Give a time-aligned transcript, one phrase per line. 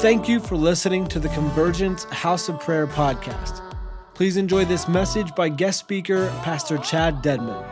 [0.00, 3.60] Thank you for listening to the Convergence House of Prayer podcast.
[4.14, 7.66] Please enjoy this message by guest speaker, Pastor Chad Dedman.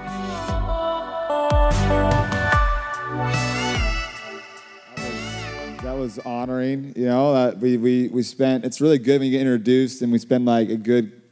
[5.82, 9.38] That was honoring, you know, that we, we, we spent, it's really good when you
[9.38, 11.22] get introduced and we spend like a good,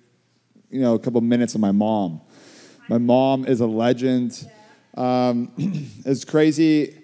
[0.70, 2.20] you know, a couple minutes on my mom.
[2.88, 4.48] My mom is a legend.
[4.96, 5.50] Um,
[6.06, 7.03] it's crazy.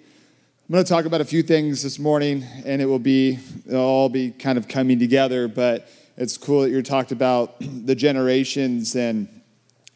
[0.71, 3.81] I'm going to talk about a few things this morning, and it will be it'll
[3.81, 5.49] all be kind of coming together.
[5.49, 9.27] But it's cool that you talked about the generations, and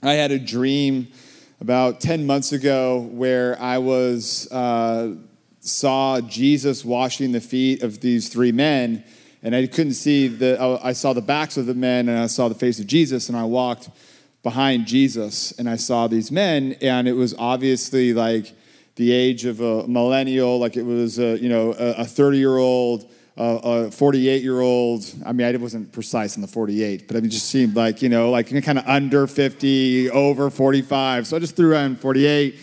[0.04, 1.08] I had a dream
[1.62, 5.16] about 10 months ago where I was uh,
[5.62, 9.06] saw Jesus washing the feet of these three men,
[9.44, 10.60] and I couldn't see the.
[10.84, 13.38] I saw the backs of the men, and I saw the face of Jesus, and
[13.38, 13.90] I walked
[14.44, 18.52] behind Jesus, and I saw these men, and it was obviously like
[18.96, 23.10] the age of a millennial, like it was a, you know a 30 year old,
[23.38, 25.06] a 48 year old.
[25.26, 28.02] I mean, I wasn't precise on the 48, but I mean, it just seemed like
[28.02, 31.28] you know like kind of under 50, over 45.
[31.28, 32.56] So I just threw in 48.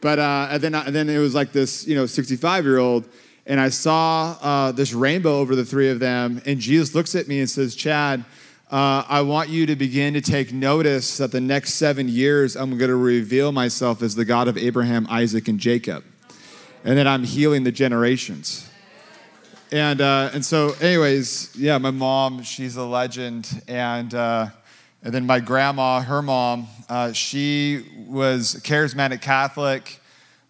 [0.00, 3.08] But uh, and then and then it was like this you know 65 year old,
[3.46, 7.28] and I saw uh, this rainbow over the three of them, and Jesus looks at
[7.28, 8.24] me and says, Chad
[8.68, 12.76] uh, I want you to begin to take notice that the next seven years I'm
[12.76, 16.02] going to reveal myself as the God of Abraham, Isaac, and Jacob.
[16.82, 18.68] And that I'm healing the generations.
[19.70, 23.62] And, uh, and so, anyways, yeah, my mom, she's a legend.
[23.68, 24.48] And, uh,
[25.04, 30.00] and then my grandma, her mom, uh, she was charismatic Catholic.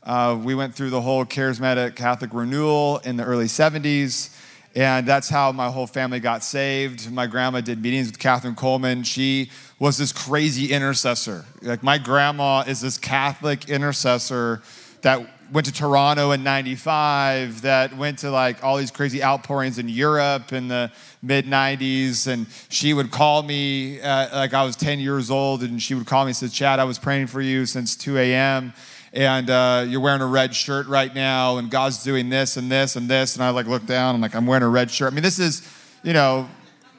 [0.02, 4.35] Uh, we went through the whole charismatic Catholic renewal in the early 70s.
[4.76, 7.10] And that's how my whole family got saved.
[7.10, 9.06] My grandma did meetings with Kathryn Kuhlman.
[9.06, 11.46] She was this crazy intercessor.
[11.62, 14.60] Like, my grandma is this Catholic intercessor
[15.00, 19.88] that went to Toronto in 95, that went to like all these crazy outpourings in
[19.88, 20.92] Europe in the
[21.22, 22.26] mid 90s.
[22.26, 26.06] And she would call me, uh, like I was 10 years old, and she would
[26.06, 28.74] call me and say, Chad, I was praying for you since 2 a.m
[29.16, 32.96] and uh, you're wearing a red shirt right now, and God's doing this and this
[32.96, 33.34] and this.
[33.34, 35.10] And I like look down, I'm like, I'm wearing a red shirt.
[35.10, 35.66] I mean, this is,
[36.02, 36.46] you know,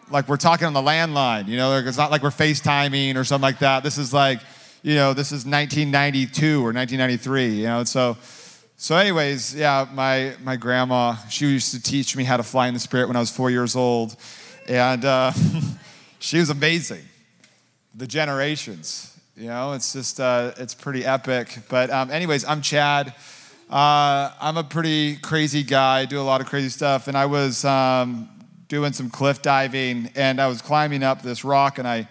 [0.09, 3.43] like we're talking on the landline, you know, it's not like we're FaceTiming or something
[3.43, 3.83] like that.
[3.83, 4.39] This is like,
[4.81, 8.17] you know, this is 1992 or 1993, you know, so.
[8.79, 12.75] So, anyways, yeah, my, my grandma, she used to teach me how to fly in
[12.75, 14.15] the spirit when I was four years old.
[14.67, 15.31] And uh,
[16.19, 17.01] she was amazing.
[17.95, 19.16] The generations.
[19.39, 21.59] You know, it's just, uh, it's pretty epic.
[21.69, 23.13] But, um, anyways, I'm Chad.
[23.69, 27.07] Uh, I'm a pretty crazy guy, I do a lot of crazy stuff.
[27.07, 28.29] And I was um,
[28.67, 32.07] doing some cliff diving and I was climbing up this rock and I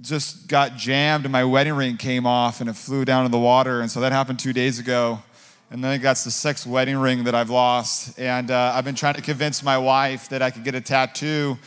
[0.00, 3.38] just got jammed and my wedding ring came off and it flew down in the
[3.38, 3.82] water.
[3.82, 5.22] And so that happened two days ago.
[5.70, 8.18] And then got the sixth wedding ring that I've lost.
[8.18, 11.58] And uh, I've been trying to convince my wife that I could get a tattoo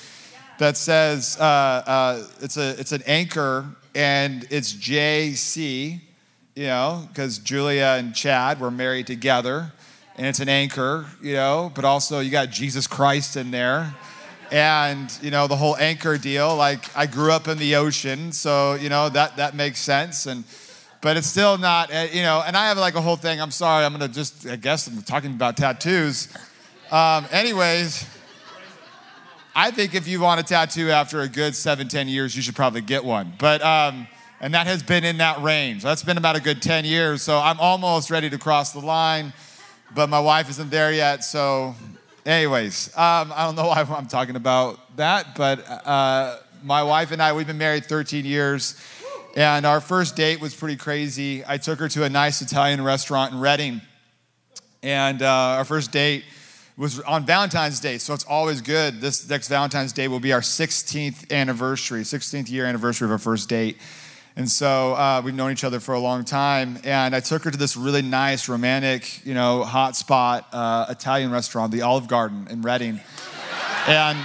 [0.57, 6.01] that says uh, uh, it's, a, it's an anchor and it's JC,
[6.53, 9.72] you know, because Julia and Chad were married together,
[10.17, 13.95] and it's an anchor, you know, but also you got Jesus Christ in there.
[14.51, 18.75] And, you know, the whole anchor deal, like I grew up in the ocean, so,
[18.75, 20.27] you know, that, that makes sense.
[20.27, 20.44] And,
[21.01, 23.41] but it's still not, eh, you know, and I have like a whole thing.
[23.41, 26.27] I'm sorry, I'm gonna just, I guess I'm talking about tattoos.
[26.91, 28.06] Um, anyways,
[29.58, 32.58] I think if you want a tattoo after a good seven, 10 years, you should
[32.58, 33.32] probably get one.
[33.40, 34.06] But, um,
[34.42, 35.82] and that has been in that range.
[35.82, 37.22] That's been about a good 10 years.
[37.22, 39.32] So I'm almost ready to cross the line,
[39.96, 41.24] but my wife isn't there yet.
[41.24, 41.74] So,
[42.26, 47.22] anyways, um, I don't know why I'm talking about that, but uh, my wife and
[47.22, 48.78] I, we've been married 13 years.
[49.38, 51.46] And our first date was pretty crazy.
[51.48, 53.80] I took her to a nice Italian restaurant in Redding.
[54.84, 56.26] And uh, our first date,
[56.78, 59.00] was on Valentine's Day, so it's always good.
[59.00, 63.47] This next Valentine's Day will be our 16th anniversary, 16th year anniversary of our first
[63.47, 63.78] date.
[64.36, 66.77] And so uh, we've known each other for a long time.
[66.83, 71.31] And I took her to this really nice, romantic, you know, hot spot uh, Italian
[71.31, 73.00] restaurant, the Olive Garden in Redding.
[73.88, 74.18] and,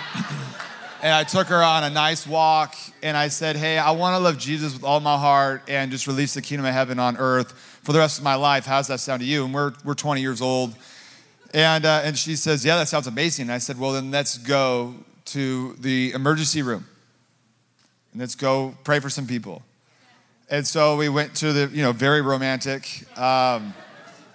[1.05, 2.75] and I took her on a nice walk.
[3.05, 6.09] And I said, Hey, I want to love Jesus with all my heart and just
[6.09, 7.53] release the kingdom of heaven on earth
[7.85, 8.67] for the rest of my life.
[8.67, 9.45] How's that sound to you?
[9.45, 10.75] And we're, we're 20 years old.
[11.53, 13.45] And, uh, and she says, Yeah, that sounds amazing.
[13.45, 14.95] And I said, Well, then let's go
[15.27, 16.87] to the emergency room
[18.13, 19.63] and let's go pray for some people.
[20.49, 23.07] And so we went to the, you know, very romantic.
[23.17, 23.73] Um,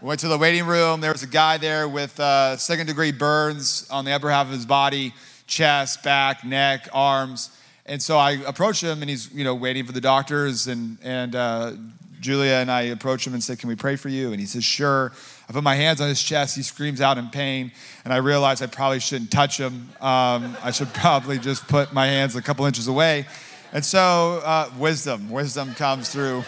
[0.01, 1.01] we went to the waiting room.
[1.01, 4.53] There was a guy there with uh, second degree burns on the upper half of
[4.53, 5.13] his body
[5.47, 7.49] chest, back, neck, arms.
[7.85, 11.35] And so I approached him and he's, you know, waiting for the doctors and, and
[11.35, 11.73] uh,
[12.19, 14.31] Julia and I approach him and say, Can we pray for you?
[14.31, 15.11] And he says, Sure.
[15.47, 16.55] I put my hands on his chest.
[16.55, 17.71] He screams out in pain.
[18.03, 19.89] And I realize I probably shouldn't touch him.
[20.01, 23.25] Um, I should probably just put my hands a couple inches away.
[23.73, 26.43] And so, uh, wisdom, wisdom comes through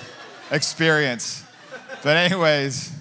[0.52, 1.44] experience.
[2.04, 2.92] But, anyways,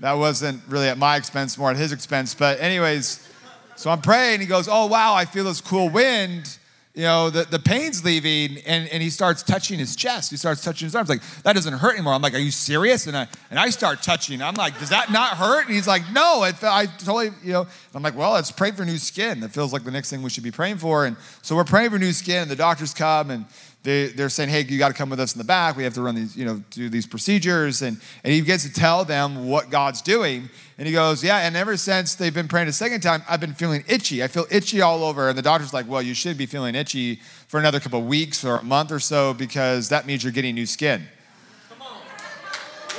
[0.00, 2.34] that wasn't really at my expense, more at his expense.
[2.34, 3.28] But, anyways,
[3.76, 4.40] so I'm praying.
[4.40, 6.58] He goes, Oh, wow, I feel this cool wind
[6.94, 10.30] you know, the, the pain's leaving, and, and he starts touching his chest.
[10.30, 11.08] He starts touching his arms.
[11.08, 12.12] Like, that doesn't hurt anymore.
[12.12, 13.08] I'm like, are you serious?
[13.08, 14.40] And I, and I start touching.
[14.40, 15.66] I'm like, does that not hurt?
[15.66, 17.66] And he's like, no, it, I totally, you know.
[17.96, 19.40] I'm like, well, let's pray for new skin.
[19.40, 21.04] That feels like the next thing we should be praying for.
[21.04, 23.46] And so we're praying for new skin, and the doctors come, and
[23.84, 25.76] they, they're saying, hey, you got to come with us in the back.
[25.76, 27.82] We have to run these, you know, do these procedures.
[27.82, 30.48] And, and he gets to tell them what God's doing.
[30.78, 33.52] And he goes, yeah, and ever since they've been praying a second time, I've been
[33.52, 34.24] feeling itchy.
[34.24, 35.28] I feel itchy all over.
[35.28, 37.16] And the doctor's like, well, you should be feeling itchy
[37.46, 40.54] for another couple of weeks or a month or so because that means you're getting
[40.54, 41.06] new skin.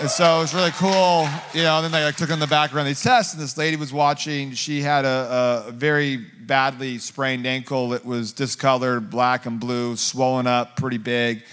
[0.01, 1.77] And so it was really cool, you know.
[1.77, 3.93] And then they like took on the back around these tests, and this lady was
[3.93, 4.51] watching.
[4.51, 7.89] She had a, a very badly sprained ankle.
[7.89, 11.43] that was discolored, black and blue, swollen up, pretty big.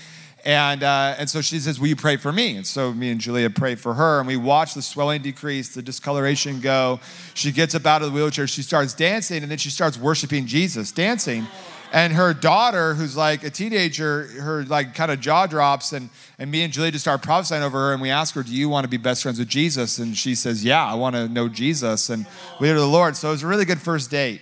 [0.45, 2.57] And, uh, and so she says, Will you pray for me?
[2.57, 5.83] And so me and Julia pray for her, and we watch the swelling decrease, the
[5.83, 6.99] discoloration go.
[7.35, 10.47] She gets up out of the wheelchair, she starts dancing, and then she starts worshiping
[10.47, 11.47] Jesus, dancing.
[11.93, 16.09] And her daughter, who's like a teenager, her like kind of jaw drops, and,
[16.39, 18.71] and me and Julia just start prophesying over her, and we ask her, Do you
[18.71, 19.99] want to be best friends with Jesus?
[19.99, 22.27] And she says, Yeah, I want to know Jesus and
[22.61, 23.15] lead to the Lord.
[23.15, 24.41] So it was a really good first date.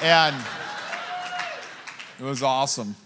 [0.00, 0.34] And
[2.18, 2.96] it was awesome.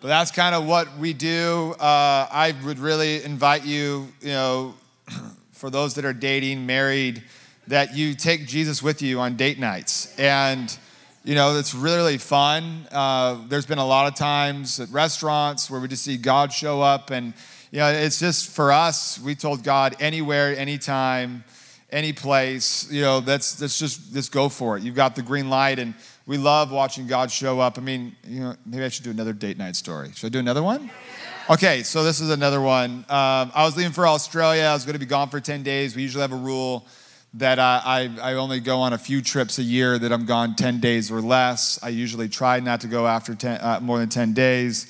[0.00, 1.74] But that's kind of what we do.
[1.80, 4.74] Uh, I would really invite you, you know,
[5.52, 7.24] for those that are dating, married,
[7.66, 10.16] that you take Jesus with you on date nights.
[10.20, 10.76] And,
[11.26, 12.88] you know, it's really, fun.
[12.90, 16.80] Uh, there's been a lot of times at restaurants where we just see God show
[16.80, 17.10] up.
[17.10, 17.34] And,
[17.70, 21.44] you know, it's just for us, we told God anywhere, anytime,
[21.90, 24.82] any place, you know, that's, that's just, just go for it.
[24.82, 25.78] You've got the green light.
[25.78, 25.94] And,
[26.26, 27.78] we love watching God show up.
[27.78, 30.10] I mean, you know, maybe I should do another date night story.
[30.12, 30.90] Should I do another one?
[31.48, 33.04] Okay, so this is another one.
[33.08, 34.64] Um, I was leaving for Australia.
[34.64, 35.94] I was going to be gone for 10 days.
[35.94, 36.84] We usually have a rule
[37.36, 40.54] that I, I, I, only go on a few trips a year that I'm gone
[40.54, 41.78] 10 days or less.
[41.82, 44.86] I usually try not to go after 10, uh, more than 10 days.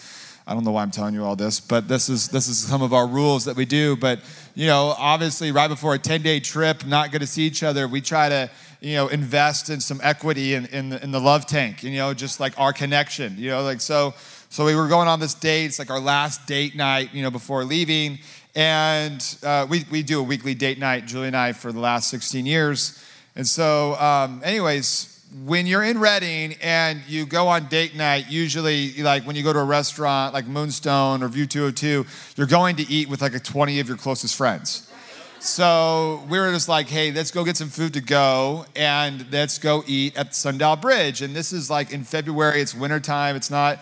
[0.46, 2.82] I don't know why I'm telling you all this, but this is, this is some
[2.82, 3.96] of our rules that we do.
[3.96, 4.20] But,
[4.54, 7.88] you know, obviously, right before a 10 day trip, not going to see each other,
[7.88, 8.48] we try to
[8.80, 12.14] you know, invest in some equity in, in, the, in the love tank, you know,
[12.14, 14.14] just like our connection, you know, like so.
[14.48, 15.66] So we were going on this date.
[15.66, 18.20] It's like our last date night, you know, before leaving.
[18.56, 22.08] And uh, we, we do a weekly date night, Julie and I, for the last
[22.08, 22.98] 16 years.
[23.36, 25.12] And so, um, anyways,
[25.44, 29.52] when you're in Redding and you go on date night, usually like when you go
[29.52, 32.06] to a restaurant like Moonstone or View 202,
[32.36, 34.90] you're going to eat with like a 20 of your closest friends.
[35.38, 39.58] So we were just like, hey, let's go get some food to go and let's
[39.58, 41.20] go eat at Sundial Bridge.
[41.20, 43.80] And this is like in February, it's wintertime, it's not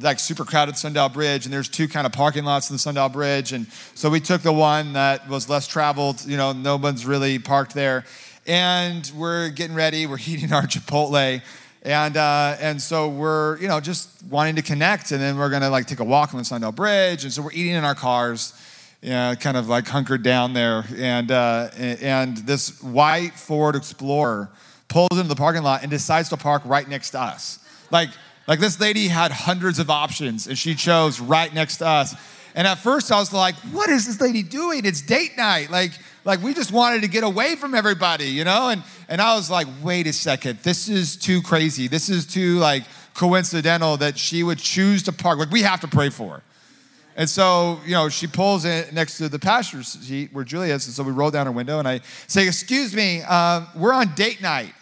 [0.00, 3.08] like super crowded Sundial Bridge, and there's two kind of parking lots in the Sundial
[3.08, 3.52] Bridge.
[3.52, 7.38] And so we took the one that was less traveled, you know, no one's really
[7.38, 8.04] parked there.
[8.46, 11.40] And we're getting ready, we're heating our Chipotle.
[11.82, 15.10] And, uh, and so we're, you know, just wanting to connect.
[15.10, 17.24] And then we're gonna like take a walk on the Sundial Bridge.
[17.24, 18.54] And so we're eating in our cars
[19.04, 20.82] yeah, kind of like hunkered down there.
[20.96, 24.50] And, uh, and this white Ford Explorer
[24.88, 27.58] pulls into the parking lot and decides to park right next to us.
[27.90, 28.08] Like,
[28.46, 32.14] like this lady had hundreds of options and she chose right next to us.
[32.54, 34.84] And at first I was like, what is this lady doing?
[34.84, 35.70] It's date night.
[35.70, 35.92] Like,
[36.24, 38.68] like we just wanted to get away from everybody, you know?
[38.68, 41.88] And, and I was like, wait a second, this is too crazy.
[41.88, 42.84] This is too like
[43.14, 45.38] coincidental that she would choose to park.
[45.38, 46.42] Like we have to pray for her.
[47.16, 50.86] And so, you know, she pulls in next to the passenger seat where Julia is.
[50.86, 54.14] And so we roll down her window and I say, Excuse me, um, we're on
[54.14, 54.72] date night.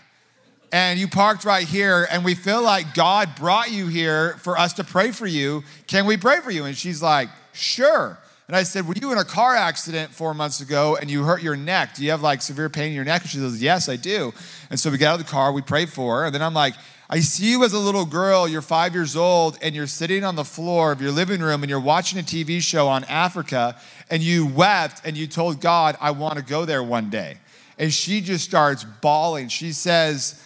[0.73, 4.73] And you parked right here, and we feel like God brought you here for us
[4.75, 5.65] to pray for you.
[5.87, 6.65] Can we pray for you?
[6.65, 8.19] And she's like, Sure.
[8.49, 11.43] And I said, Were you in a car accident four months ago and you hurt
[11.43, 11.95] your neck?
[11.95, 13.21] Do you have like severe pain in your neck?
[13.21, 14.33] And she says, Yes, I do.
[14.71, 16.25] And so we get out of the car, we pray for her.
[16.27, 16.75] And then I'm like,
[17.11, 20.35] I see you as a little girl, you're five years old, and you're sitting on
[20.35, 23.77] the floor of your living room and you're watching a TV show on Africa,
[24.11, 27.37] and you wept and you told God, I want to go there one day.
[27.79, 29.49] And she just starts bawling.
[29.49, 30.43] She says,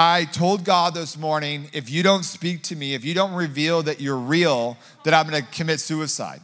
[0.00, 3.82] I told God this morning, if you don't speak to me, if you don't reveal
[3.82, 6.40] that you're real, that I'm gonna commit suicide.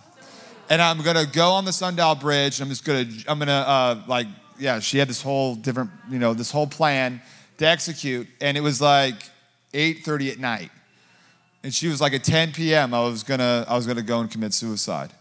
[0.68, 4.26] And I'm gonna go on the Sundial Bridge, I'm just gonna, I'm gonna, uh, like,
[4.58, 7.23] yeah, she had this whole different, you know, this whole plan
[7.58, 8.26] to execute.
[8.40, 9.14] And it was like,
[9.73, 10.73] 8:30 at night.
[11.62, 12.92] And she was like at 10 p.m.
[12.92, 15.12] I was gonna I was gonna go and commit suicide.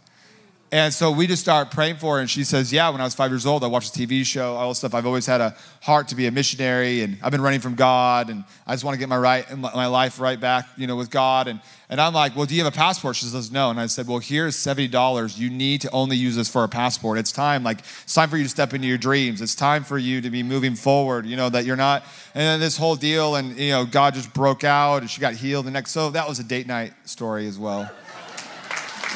[0.74, 2.20] And so we just start praying for her.
[2.20, 4.56] And she says, Yeah, when I was five years old, I watched a TV show,
[4.56, 4.96] all this stuff.
[4.96, 8.32] I've always had a heart to be a missionary, and I've been running from God,
[8.32, 11.12] and I just want to get my right my life right back, you know, with
[11.12, 11.48] God.
[11.48, 11.60] And,
[11.92, 13.18] and I'm like, Well, do you have a passport?
[13.18, 13.70] She says, No.
[13.70, 15.38] And I said, Well, here's $70.
[15.38, 17.20] You need to only use this for a passport.
[17.20, 19.42] It's time, like, it's time for you to step into your dreams.
[19.42, 22.04] It's time for you to be moving forward, you know, that you're not.
[22.34, 25.36] And then this whole deal, and, you know, God just broke out, and she got
[25.36, 25.92] healed the next.
[25.92, 27.84] So that was a date night story as well,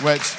[0.04, 0.36] which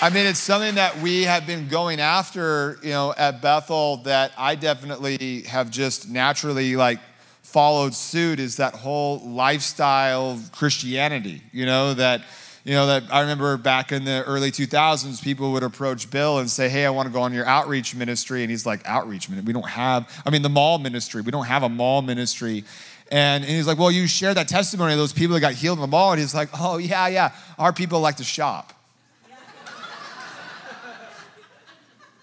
[0.00, 4.30] I mean, it's something that we have been going after, you know, at Bethel that
[4.38, 7.00] I definitely have just naturally like
[7.42, 12.22] followed suit is that whole lifestyle Christianity, you know, that
[12.64, 16.48] you know that I remember back in the early 2000s people would approach Bill and
[16.48, 19.46] say, "Hey, I want to go on your outreach ministry." And he's like, "Outreach ministry?
[19.48, 21.22] We don't have I mean the mall ministry.
[21.22, 22.64] We don't have a mall ministry."
[23.10, 25.78] And, and he's like, Well, you share that testimony of those people that got healed
[25.78, 26.12] in the mall.
[26.12, 27.32] And he's like, Oh, yeah, yeah.
[27.58, 28.74] Our people like to shop.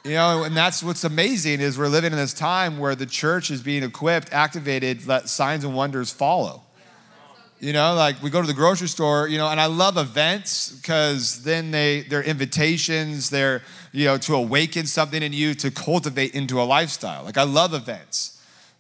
[0.06, 3.50] You know, and that's what's amazing is we're living in this time where the church
[3.50, 6.62] is being equipped, activated, let signs and wonders follow.
[7.60, 10.72] You know, like we go to the grocery store, you know, and I love events
[10.72, 16.36] because then they they're invitations, they're, you know, to awaken something in you to cultivate
[16.36, 17.24] into a lifestyle.
[17.24, 18.35] Like I love events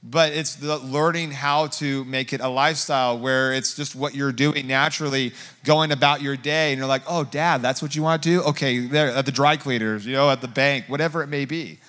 [0.07, 4.31] but it's the learning how to make it a lifestyle where it's just what you're
[4.31, 5.33] doing naturally
[5.63, 6.71] going about your day.
[6.71, 8.41] And you're like oh dad that's what you want to do?
[8.43, 11.79] Okay there at the dry cleaners you know at the bank whatever it may be.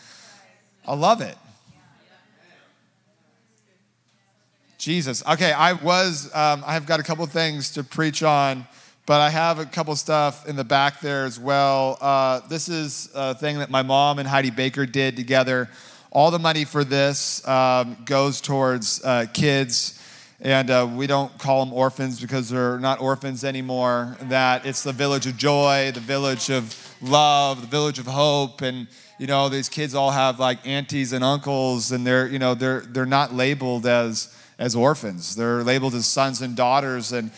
[0.87, 1.37] I love it.
[4.78, 5.23] Jesus.
[5.26, 8.66] Okay i was um, i've got a couple things to preach on
[9.04, 11.99] but i have a couple stuff in the back there as well.
[12.00, 15.68] Uh, this is a thing that my mom and heidi baker did together
[16.10, 20.02] all the money for this um, goes towards uh, kids.
[20.40, 24.16] And uh, we don't call them orphans because they're not orphans anymore.
[24.22, 28.60] That it's the village of joy, the village of love, the village of hope.
[28.60, 28.86] And,
[29.18, 32.80] you know, these kids all have like aunties and uncles, and they're, you know, they're,
[32.80, 35.36] they're not labeled as, as orphans.
[35.36, 37.12] They're labeled as sons and daughters.
[37.12, 37.30] And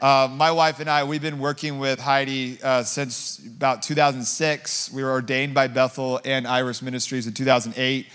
[0.00, 4.92] uh, my wife and I, we've been working with Heidi uh, since about 2006.
[4.92, 8.06] We were ordained by Bethel and Iris Ministries in 2008.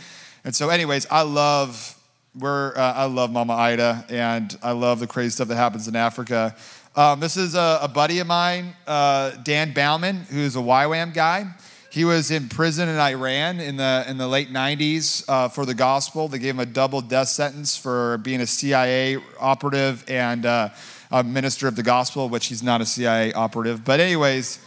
[0.43, 1.97] And so, anyways, I love
[2.37, 5.95] we're uh, I love Mama Heidi, and I love the crazy stuff that happens in
[5.95, 6.55] Africa.
[6.95, 11.45] Um, this is a, a, buddy of mine, uh, Dan Baumann, who's a YWAM guy.
[11.89, 15.73] He was in prison in Iran in the in the late 90s uh, for the
[15.73, 16.27] gospel.
[16.27, 20.45] They gave him a double death sentence for being a CIA operative and
[21.11, 23.83] a minister of the gospel, which he's not a CIA operative.
[23.83, 24.59] But anyways.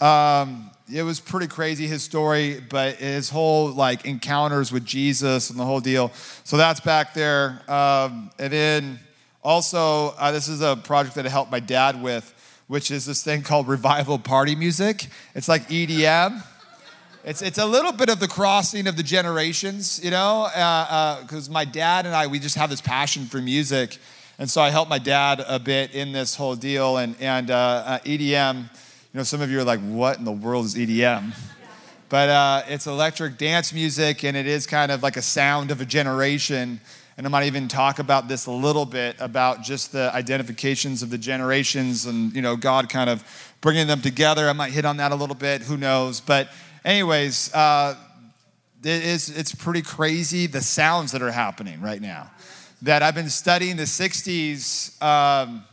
[0.00, 5.58] Um, it was pretty crazy his story but his whole like encounters with jesus and
[5.58, 6.10] the whole deal
[6.44, 9.00] so that's back there um, and then
[9.42, 12.34] also uh, this is a project that i helped my dad with
[12.66, 16.42] which is this thing called revival party music it's like edm
[17.22, 20.48] it's, it's a little bit of the crossing of the generations you know
[21.22, 23.98] because uh, uh, my dad and i we just have this passion for music
[24.40, 27.54] and so i helped my dad a bit in this whole deal and, and uh,
[27.54, 28.68] uh, edm
[29.12, 31.34] you know, some of you are like, what in the world is EDM?
[32.08, 35.80] But uh, it's electric dance music, and it is kind of like a sound of
[35.80, 36.80] a generation.
[37.16, 41.10] And I might even talk about this a little bit about just the identifications of
[41.10, 43.24] the generations and, you know, God kind of
[43.60, 44.48] bringing them together.
[44.48, 46.20] I might hit on that a little bit, who knows.
[46.20, 46.48] But,
[46.84, 47.96] anyways, uh,
[48.84, 52.30] it is, it's pretty crazy the sounds that are happening right now.
[52.82, 55.02] That I've been studying the 60s.
[55.02, 55.64] Um,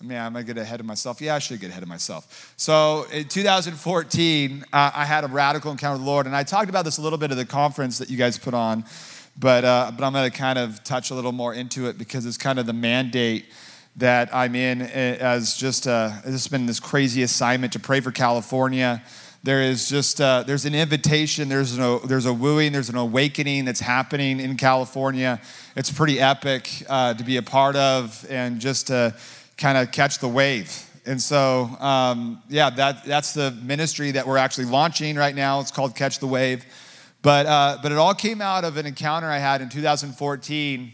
[0.00, 1.20] man, am I get ahead of myself?
[1.20, 2.54] Yeah, I should get ahead of myself.
[2.56, 6.70] So in 2014, uh, I had a radical encounter with the Lord, and I talked
[6.70, 8.84] about this a little bit at the conference that you guys put on,
[9.36, 12.38] but uh, but I'm to kind of touch a little more into it because it's
[12.38, 13.46] kind of the mandate
[13.96, 17.98] that I'm in eh, as just a, uh, has been this crazy assignment to pray
[17.98, 19.02] for California.
[19.44, 23.64] There is just uh, there's an invitation, there's an, there's a wooing, there's an awakening
[23.64, 25.40] that's happening in California.
[25.74, 29.16] It's pretty epic uh, to be a part of, and just to
[29.56, 30.88] kind of catch the wave.
[31.04, 35.58] And so, um, yeah, that, that's the ministry that we're actually launching right now.
[35.58, 36.64] It's called Catch the Wave.
[37.22, 40.92] But, uh, but it all came out of an encounter I had in 2014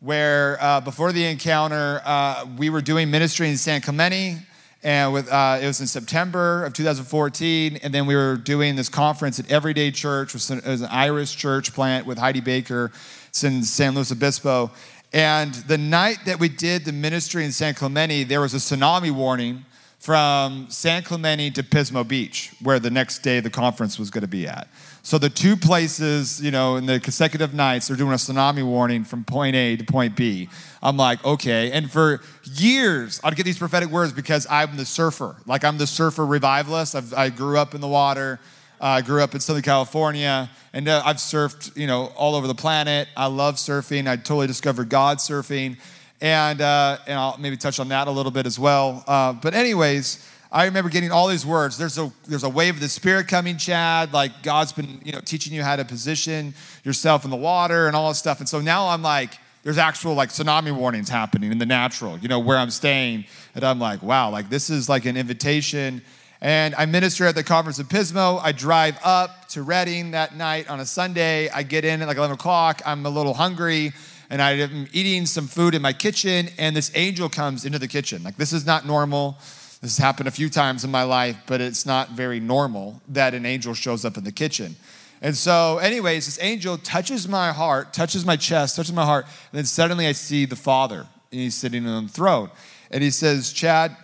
[0.00, 4.38] where uh, before the encounter, uh, we were doing ministry in San Clemente.
[4.82, 7.80] And with, uh, it was in September of 2014.
[7.82, 11.74] And then we were doing this conference at Everyday Church, which was an Iris church
[11.74, 12.90] plant with Heidi Baker.
[13.28, 14.70] It's in San Luis Obispo.
[15.12, 19.10] And the night that we did the ministry in San Clemente, there was a tsunami
[19.10, 19.64] warning
[19.98, 24.28] from San Clemente to Pismo Beach, where the next day the conference was going to
[24.28, 24.66] be at.
[25.02, 29.04] So the two places, you know, in the consecutive nights, they're doing a tsunami warning
[29.04, 30.48] from point A to point B.
[30.82, 31.72] I'm like, okay.
[31.72, 35.36] And for years, I'd get these prophetic words because I'm the surfer.
[35.46, 36.94] Like I'm the surfer revivalist.
[36.94, 38.40] I've, i grew up in the water.
[38.80, 42.46] Uh, I grew up in Southern California, and uh, I've surfed, you know, all over
[42.46, 43.08] the planet.
[43.14, 44.08] I love surfing.
[44.08, 45.76] I totally discovered God surfing
[46.20, 49.04] and uh, and I'll maybe touch on that a little bit as well.
[49.06, 51.78] Uh, but anyways, I remember getting all these words.
[51.78, 54.12] There's a there's a wave of the Spirit coming, Chad.
[54.12, 57.94] Like God's been you know teaching you how to position yourself in the water and
[57.94, 58.40] all this stuff.
[58.40, 62.26] And so now I'm like, there's actual like tsunami warnings happening in the natural, you
[62.26, 63.26] know, where I'm staying.
[63.54, 66.02] And I'm like, wow, like this is like an invitation.
[66.40, 68.40] And I minister at the conference in Pismo.
[68.42, 71.48] I drive up to Redding that night on a Sunday.
[71.50, 72.82] I get in at like 11 o'clock.
[72.84, 73.92] I'm a little hungry
[74.30, 78.22] and I'm eating some food in my kitchen, and this angel comes into the kitchen.
[78.22, 79.36] Like, this is not normal.
[79.80, 83.32] This has happened a few times in my life, but it's not very normal that
[83.32, 84.76] an angel shows up in the kitchen.
[85.22, 89.58] And so, anyways, this angel touches my heart, touches my chest, touches my heart, and
[89.58, 92.50] then suddenly I see the Father, and he's sitting on the throne.
[92.90, 93.96] And he says, Chad,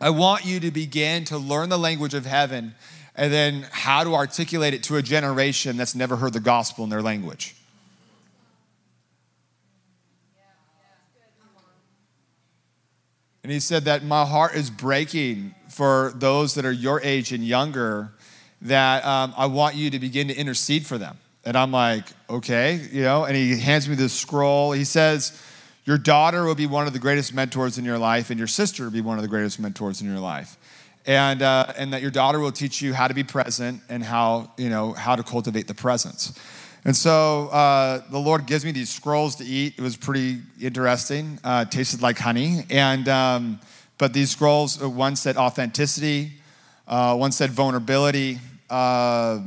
[0.00, 2.74] I want you to begin to learn the language of heaven
[3.14, 6.90] and then how to articulate it to a generation that's never heard the gospel in
[6.90, 7.54] their language.
[13.42, 17.44] And he said that my heart is breaking for those that are your age and
[17.44, 18.12] younger,
[18.62, 21.18] that um, I want you to begin to intercede for them.
[21.44, 24.70] And I'm like, okay, you know, and he hands me this scroll.
[24.70, 25.42] He says,
[25.84, 28.84] Your daughter will be one of the greatest mentors in your life, and your sister
[28.84, 30.56] will be one of the greatest mentors in your life.
[31.04, 34.52] And, uh, and that your daughter will teach you how to be present and how,
[34.56, 36.38] you know, how to cultivate the presence.
[36.84, 39.74] And so uh, the Lord gives me these scrolls to eat.
[39.78, 41.38] It was pretty interesting.
[41.44, 42.64] Uh, tasted like honey.
[42.70, 43.60] And um,
[43.98, 46.32] but these scrolls, uh, one said authenticity,
[46.88, 49.38] uh, one said vulnerability, uh,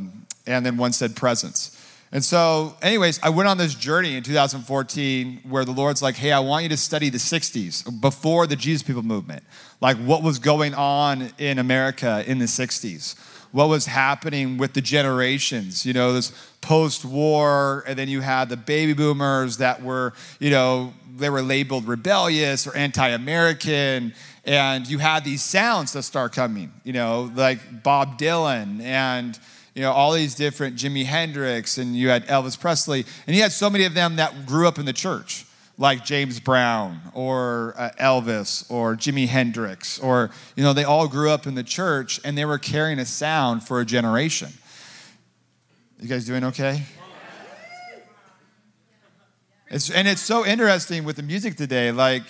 [0.47, 1.81] and then one said presence.
[2.13, 6.31] And so, anyways, I went on this journey in 2014 where the Lord's like, hey,
[6.31, 9.43] I want you to study the 60s before the Jesus People movement,
[9.81, 13.15] like what was going on in America in the 60s
[13.55, 18.49] what was happening with the generations, you know, this post war, and then you had
[18.49, 24.13] the baby boomers that were, you know, they were labeled rebellious or anti American.
[24.43, 29.39] And you had these sounds that start coming, you know, like Bob Dylan and,
[29.73, 33.53] you know, all these different Jimi Hendrix, and you had Elvis Presley, and you had
[33.53, 35.45] so many of them that grew up in the church
[35.77, 41.29] like James Brown or uh, Elvis or Jimi Hendrix, or, you know, they all grew
[41.29, 44.49] up in the church and they were carrying a sound for a generation.
[45.99, 46.83] You guys doing okay?
[49.69, 51.91] It's, and it's so interesting with the music today.
[51.91, 52.23] Like,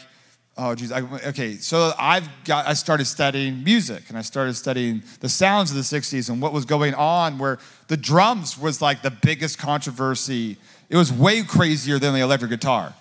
[0.57, 1.55] oh, I, okay.
[1.55, 5.83] So I've got, I started studying music and I started studying the sounds of the
[5.83, 10.57] 60s and what was going on where the drums was like the biggest controversy.
[10.89, 12.93] It was way crazier than the electric guitar.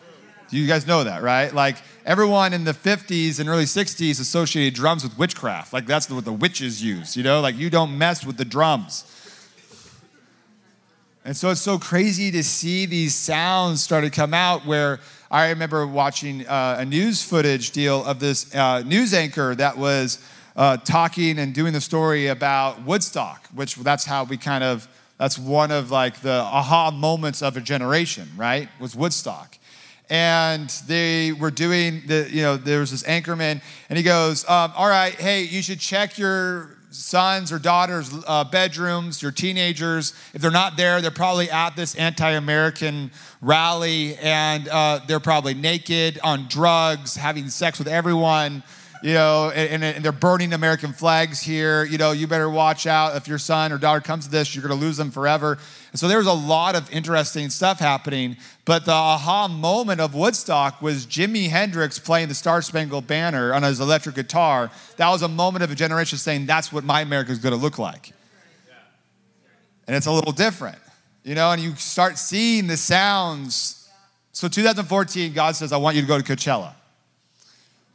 [0.50, 1.52] You guys know that, right?
[1.52, 5.72] Like everyone in the 50s and early 60s associated drums with witchcraft.
[5.72, 7.40] Like that's what the witches use, you know?
[7.40, 9.10] Like you don't mess with the drums.
[11.24, 15.48] And so it's so crazy to see these sounds start to come out where I
[15.48, 20.22] remember watching uh, a news footage deal of this uh, news anchor that was
[20.54, 25.38] uh, talking and doing the story about Woodstock, which that's how we kind of, that's
[25.38, 28.68] one of like the aha moments of a generation, right?
[28.78, 29.58] Was Woodstock
[30.14, 34.72] and they were doing the you know there was this anchorman and he goes um,
[34.76, 40.14] all right hey you should check your sons or daughters uh, bedrooms your teenagers.
[40.32, 43.10] If they're not there they're probably at this anti-american
[43.42, 48.62] rally and uh, they're probably naked on drugs having sex with everyone
[49.04, 51.84] you know, and, and, they're burning American flags here.
[51.84, 54.66] You know, you better watch out if your son or daughter comes to this, you're
[54.66, 55.58] going to lose them forever.
[55.90, 58.38] And so there was a lot of interesting stuff happening.
[58.64, 63.62] But the aha moment of Woodstock was Jimi Hendrix playing the Star Spangled Banner on
[63.62, 64.70] his electric guitar.
[64.96, 67.60] That was a moment of a generation saying, that's what my America is going to
[67.60, 68.14] look like.
[69.86, 70.78] And it's a little different,
[71.24, 73.86] you know, and you start seeing the sounds.
[74.32, 76.72] So 2014, God says, I want you to go to Coachella.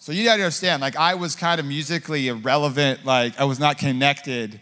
[0.02, 3.78] So you gotta understand, like I was kind of musically irrelevant, like I was not
[3.78, 4.62] connected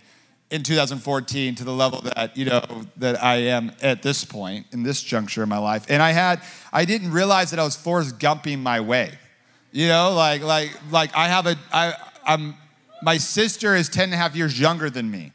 [0.49, 2.63] in 2014 to the level that you know
[2.97, 5.85] that I am at this point in this juncture in my life.
[5.89, 6.41] And I had
[6.73, 9.11] I didn't realize that I was Forrest Gumping my way.
[9.71, 11.93] You know, like like like I have a I
[12.25, 12.55] I'm
[13.03, 15.33] my sister is 10 and a half years younger than me.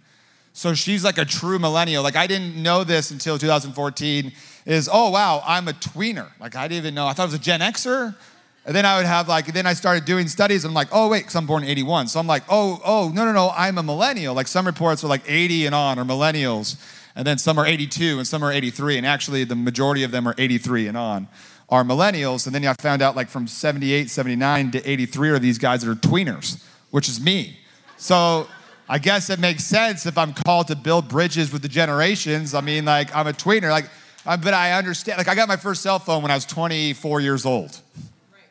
[0.53, 2.03] So she's like a true millennial.
[2.03, 4.33] Like I didn't know this until 2014
[4.67, 6.29] is oh wow, I'm a tweener.
[6.41, 7.07] Like I didn't even know.
[7.07, 8.17] I thought I was a Gen Xer.
[8.64, 10.64] And then I would have like, then I started doing studies.
[10.64, 12.09] And I'm like, oh, wait, because I'm born 81.
[12.09, 14.35] So I'm like, oh, oh, no, no, no, I'm a millennial.
[14.35, 16.77] Like some reports are like 80 and on are millennials.
[17.16, 18.98] And then some are 82 and some are 83.
[18.98, 21.29] And actually, the majority of them are 83 and on
[21.68, 22.46] are millennials.
[22.46, 25.90] And then I found out like from 78, 79 to 83 are these guys that
[25.90, 27.59] are tweeners, which is me.
[27.96, 28.46] So
[28.88, 32.55] I guess it makes sense if I'm called to build bridges with the generations.
[32.55, 33.70] I mean, like, I'm a tweener.
[33.70, 33.88] Like,
[34.27, 35.18] uh, but I understand.
[35.18, 37.81] Like, I got my first cell phone when I was 24 years old.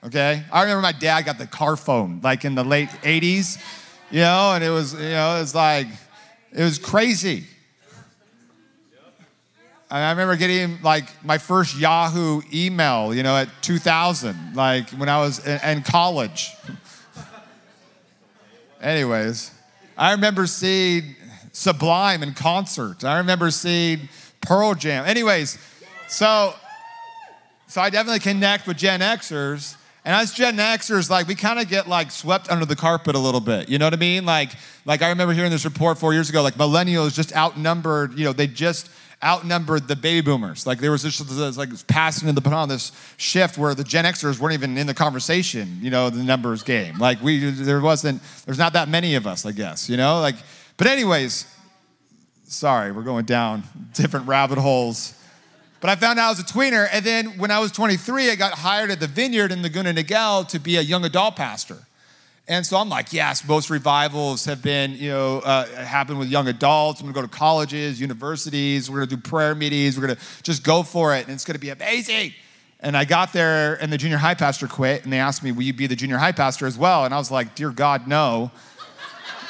[0.04, 0.44] Okay?
[0.52, 3.62] I remember my dad got the car phone, like in the late 80s,
[4.10, 5.88] you know, and it was, you know, it was like,
[6.52, 7.46] it was crazy.
[9.92, 15.20] I remember getting like my first Yahoo email, you know, at 2000, like when I
[15.20, 16.52] was in, in college.
[18.82, 19.52] Anyways,
[19.98, 21.16] I remember seeing
[21.52, 23.04] Sublime in concert.
[23.04, 24.08] I remember seeing
[24.40, 25.06] Pearl Jam.
[25.06, 25.58] Anyways,
[26.08, 26.54] so
[27.68, 29.76] so I definitely connect with Gen Xers.
[30.04, 33.20] And as Gen Xers, like we kind of get like swept under the carpet a
[33.20, 33.70] little bit.
[33.70, 34.26] You know what I mean?
[34.26, 34.52] Like,
[34.86, 38.34] like I remember hearing this report four years ago, like millennials just outnumbered, you know,
[38.34, 38.90] they just
[39.24, 40.66] outnumbered the baby boomers.
[40.66, 44.06] Like there was this, this like passing in the baton, this shift where the Gen
[44.06, 46.98] Xers weren't even in the conversation, you know, the numbers game.
[46.98, 50.36] Like we, there wasn't, there's not that many of us, I guess, you know, like,
[50.78, 51.46] but anyways,
[52.46, 55.14] sorry, we're going down different rabbit holes.
[55.82, 58.36] But I found out I was a tweener, and then when I was 23, I
[58.36, 61.80] got hired at the Vineyard in Laguna Niguel to be a young adult pastor.
[62.48, 66.48] And so I'm like, yes, most revivals have been, you know, uh, happen with young
[66.48, 67.02] adults.
[67.02, 68.92] I'm gonna go to colleges, universities.
[68.92, 69.98] We're gonna do prayer meetings.
[69.98, 72.34] We're gonna just go for it, and it's gonna be amazing.
[72.80, 75.64] And I got there, and the junior high pastor quit, and they asked me, "Will
[75.64, 78.52] you be the junior high pastor as well?" And I was like, "Dear God, no."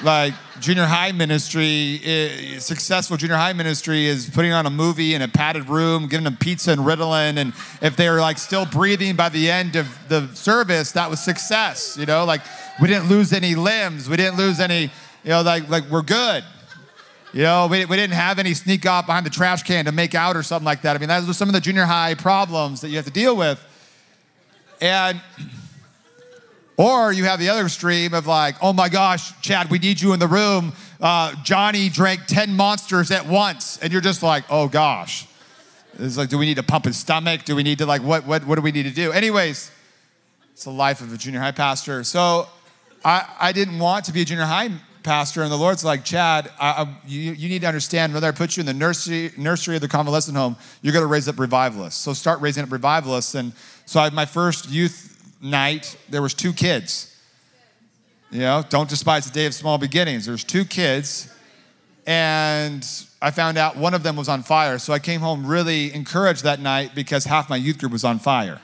[0.03, 5.21] Like junior high ministry, is, successful junior high ministry is putting on a movie in
[5.21, 9.29] a padded room, giving them pizza and Ritalin, and if they're like still breathing by
[9.29, 11.97] the end of the service, that was success.
[11.99, 12.41] You know, like
[12.81, 14.83] we didn't lose any limbs, we didn't lose any,
[15.23, 16.43] you know, like like we're good.
[17.33, 20.15] You know, we, we didn't have any sneak off behind the trash can to make
[20.15, 20.97] out or something like that.
[20.97, 23.37] I mean, those are some of the junior high problems that you have to deal
[23.37, 23.57] with.
[24.81, 25.21] And
[26.81, 30.13] or you have the other extreme of like, oh my gosh, Chad, we need you
[30.13, 30.73] in the room.
[30.99, 33.77] Uh, Johnny drank 10 monsters at once.
[33.77, 35.27] And you're just like, oh gosh.
[35.99, 37.43] It's like, do we need to pump his stomach?
[37.43, 39.11] Do we need to like, what, what, what do we need to do?
[39.11, 39.69] Anyways,
[40.53, 42.03] it's the life of a junior high pastor.
[42.03, 42.47] So
[43.05, 44.69] I, I didn't want to be a junior high
[45.03, 45.43] pastor.
[45.43, 48.57] And the Lord's like, Chad, I, I, you, you need to understand whether I put
[48.57, 52.01] you in the nursery, nursery of the convalescent home, you're going to raise up revivalists.
[52.01, 53.35] So start raising up revivalists.
[53.35, 53.53] And
[53.85, 55.09] so I, my first youth
[55.41, 57.07] night, there was two kids.
[58.29, 60.25] You know, don't despise the day of small beginnings.
[60.25, 61.33] There's two kids,
[62.07, 62.87] and
[63.21, 64.79] I found out one of them was on fire.
[64.79, 68.19] So I came home really encouraged that night because half my youth group was on
[68.19, 68.59] fire.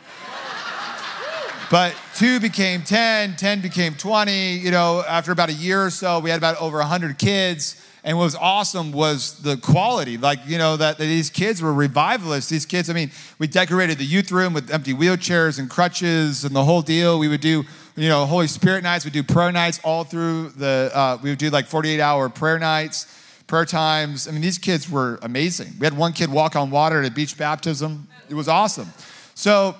[1.69, 4.53] but two became 10, 10 became 20.
[4.53, 7.83] You know, after about a year or so, we had about over 100 kids.
[8.07, 10.17] And what was awesome was the quality.
[10.17, 12.49] Like, you know, that, that, these kids were revivalists.
[12.49, 16.55] These kids, I mean, we decorated the youth room with empty wheelchairs and crutches and
[16.55, 17.19] the whole deal.
[17.19, 17.65] We would do,
[17.97, 19.03] you know, Holy Spirit nights.
[19.03, 22.57] We'd do prayer nights all through the, uh, we would do like 48 hour prayer
[22.57, 23.13] nights,
[23.45, 24.25] prayer times.
[24.25, 25.73] I mean, these kids were amazing.
[25.77, 28.07] We had one kid walk on water at a beach baptism.
[28.29, 28.87] It was awesome.
[29.35, 29.75] So,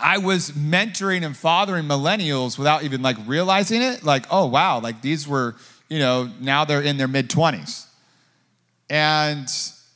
[0.00, 4.04] I was mentoring and fathering millennials without even like realizing it.
[4.04, 5.56] Like, oh wow, like these were
[5.88, 7.86] you know, now they're in their mid 20s.
[8.90, 9.48] And,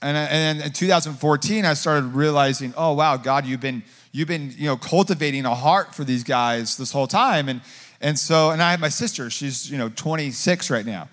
[0.02, 4.66] and, and in 2014, I started realizing, oh, wow, God, you've been, you've been, you
[4.66, 7.48] know, cultivating a heart for these guys this whole time.
[7.48, 7.60] And,
[8.00, 11.08] and so, and I have my sister, she's, you know, 26 right now.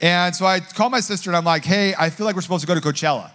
[0.00, 2.60] And so I called my sister and I'm like, hey, I feel like we're supposed
[2.60, 3.30] to go to Coachella.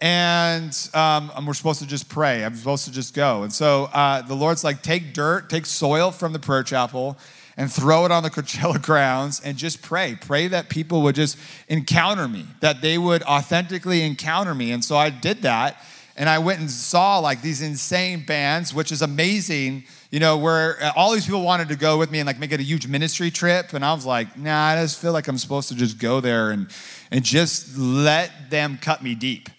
[0.00, 2.44] And um, we're supposed to just pray.
[2.44, 3.44] I'm supposed to just go.
[3.44, 7.16] And so uh, the Lord's like, take dirt, take soil from the prayer chapel,
[7.56, 10.16] and throw it on the Coachella grounds and just pray.
[10.20, 11.38] Pray that people would just
[11.68, 14.72] encounter me, that they would authentically encounter me.
[14.72, 15.82] And so I did that.
[16.18, 20.82] And I went and saw like these insane bands, which is amazing, you know, where
[20.82, 22.86] uh, all these people wanted to go with me and like make it a huge
[22.86, 23.74] ministry trip.
[23.74, 26.52] And I was like, nah, I just feel like I'm supposed to just go there
[26.52, 26.68] and,
[27.10, 29.50] and just let them cut me deep.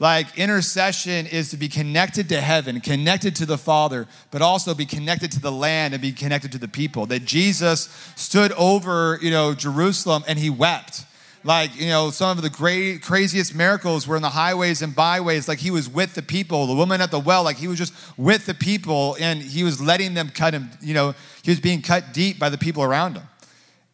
[0.00, 4.86] Like intercession is to be connected to heaven, connected to the Father, but also be
[4.86, 7.06] connected to the land and be connected to the people.
[7.06, 11.04] That Jesus stood over, you know, Jerusalem and he wept.
[11.44, 15.48] Like, you know, some of the great, craziest miracles were in the highways and byways.
[15.48, 16.66] Like he was with the people.
[16.66, 19.80] The woman at the well, like he was just with the people and he was
[19.80, 23.16] letting them cut him, you know, he was being cut deep by the people around
[23.16, 23.24] him.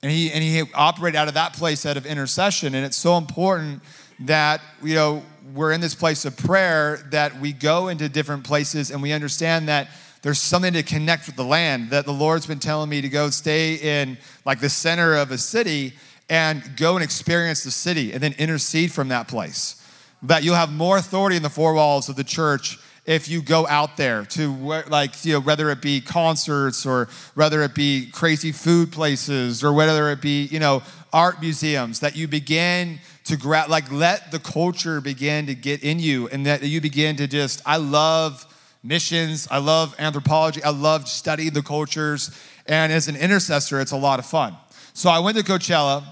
[0.02, 2.74] And he and he operated out of that place out of intercession.
[2.74, 3.82] And it's so important
[4.20, 8.90] that, you know, we're in this place of prayer that we go into different places
[8.90, 9.88] and we understand that
[10.22, 13.28] there's something to connect with the land that the Lord's been telling me to go
[13.28, 15.92] stay in like the center of a city
[16.30, 19.82] and go and experience the city and then intercede from that place.
[20.22, 23.66] That you'll have more authority in the four walls of the church if you go
[23.66, 28.08] out there to where, like you know whether it be concerts or whether it be
[28.10, 33.36] crazy food places or whether it be you know art museums that you begin to
[33.36, 37.26] grab like let the culture begin to get in you and that you begin to
[37.26, 38.46] just i love
[38.82, 42.30] missions i love anthropology i love studying the cultures
[42.66, 44.56] and as an intercessor it's a lot of fun.
[44.92, 46.04] So i went to coachella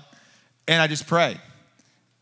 [0.66, 1.40] and i just prayed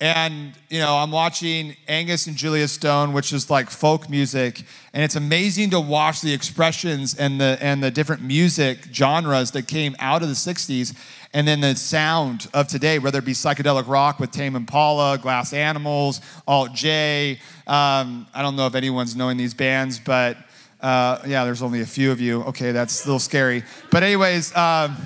[0.00, 4.62] and you know i'm watching angus and julia stone which is like folk music
[4.94, 9.68] and it's amazing to watch the expressions and the and the different music genres that
[9.68, 10.96] came out of the 60s
[11.32, 15.52] and then the sound of today whether it be psychedelic rock with tame impala glass
[15.52, 20.36] animals alt j um, i don't know if anyone's knowing these bands but
[20.82, 22.42] uh, yeah there's only a few of you.
[22.44, 23.62] Okay that's a little scary.
[23.90, 24.96] But anyways um,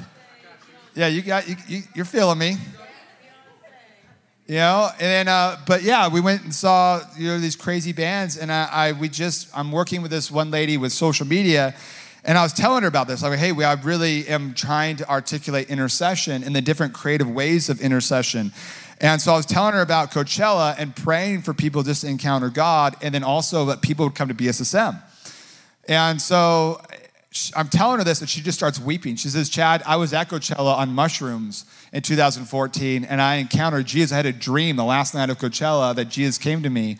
[0.95, 2.57] yeah you got you, you, you're feeling me.
[4.47, 7.93] You know and then uh, but yeah we went and saw you know these crazy
[7.93, 11.75] bands and I, I we just i'm working with this one lady with social media
[12.25, 15.09] and i was telling her about this like hey we, i really am trying to
[15.09, 18.53] articulate intercession and the different creative ways of intercession
[19.01, 22.49] and so i was telling her about coachella and praying for people just to encounter
[22.49, 25.01] god and then also that people would come to bssm
[25.89, 26.81] and so
[27.57, 29.17] I'm telling her this, and she just starts weeping.
[29.17, 34.13] She says, Chad, I was at Coachella on mushrooms in 2014, and I encountered Jesus.
[34.13, 36.99] I had a dream the last night of Coachella that Jesus came to me,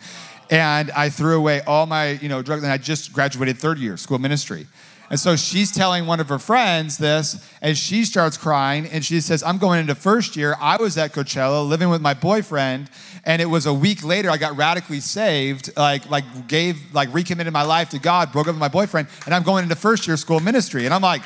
[0.49, 3.95] and I threw away all my, you know, drugs, and I just graduated third year
[3.95, 4.67] school ministry.
[5.09, 9.21] And so she's telling one of her friends this, and she starts crying, and she
[9.21, 10.55] says, I'm going into first year.
[10.59, 12.89] I was at Coachella living with my boyfriend,
[13.23, 17.53] and it was a week later I got radically saved, like, like gave, like recommitted
[17.53, 20.17] my life to God, broke up with my boyfriend, and I'm going into first year
[20.17, 20.85] school ministry.
[20.85, 21.21] And I'm like,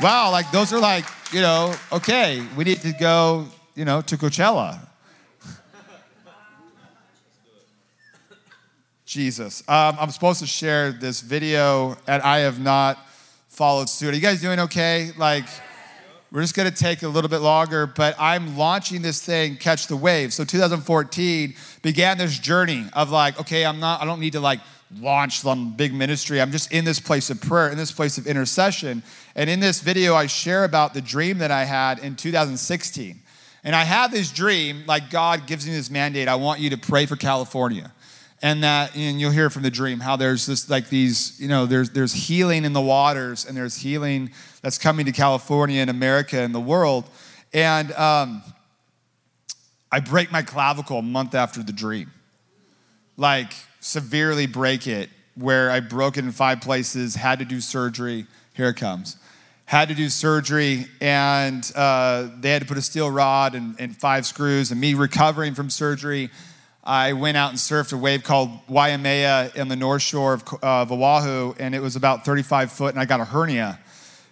[0.00, 4.16] wow, like those are like, you know, okay, we need to go, you know, to
[4.16, 4.80] Coachella.
[9.06, 9.62] Jesus.
[9.68, 12.98] Um, I'm supposed to share this video, and I have not
[13.62, 14.10] followed suit.
[14.10, 15.12] Are you guys doing okay?
[15.16, 15.44] Like,
[16.32, 19.96] we're just gonna take a little bit longer, but I'm launching this thing, Catch the
[19.96, 20.32] Wave.
[20.32, 24.58] So 2014 began this journey of like, okay, I'm not, I don't need to like
[24.98, 26.40] launch some big ministry.
[26.40, 29.00] I'm just in this place of prayer, in this place of intercession.
[29.36, 33.20] And in this video, I share about the dream that I had in 2016.
[33.62, 36.26] And I have this dream, like God gives me this mandate.
[36.26, 37.92] I want you to pray for California
[38.42, 41.64] and that and you'll hear from the dream how there's this like these you know
[41.64, 46.38] there's there's healing in the waters and there's healing that's coming to california and america
[46.38, 47.08] and the world.
[47.54, 48.42] And um,
[49.90, 52.10] i break my clavicle a month after the dream.
[53.16, 58.26] Like severely break it where i broke it in five places had to do surgery
[58.54, 59.16] here it comes.
[59.64, 63.96] Had to do surgery and uh, they had to put a steel rod and, and
[63.96, 66.30] five screws and me recovering from surgery
[66.84, 70.90] I went out and surfed a wave called Waimea in the north shore of, of
[70.90, 73.78] Oahu, and it was about 35 foot, and I got a hernia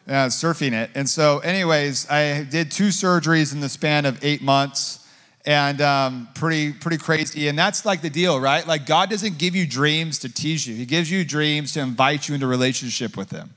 [0.08, 0.90] uh, surfing it.
[0.96, 5.06] And so, anyways, I did two surgeries in the span of eight months,
[5.46, 7.46] and um, pretty pretty crazy.
[7.46, 8.66] And that's like the deal, right?
[8.66, 12.28] Like God doesn't give you dreams to tease you; He gives you dreams to invite
[12.28, 13.50] you into relationship with Him.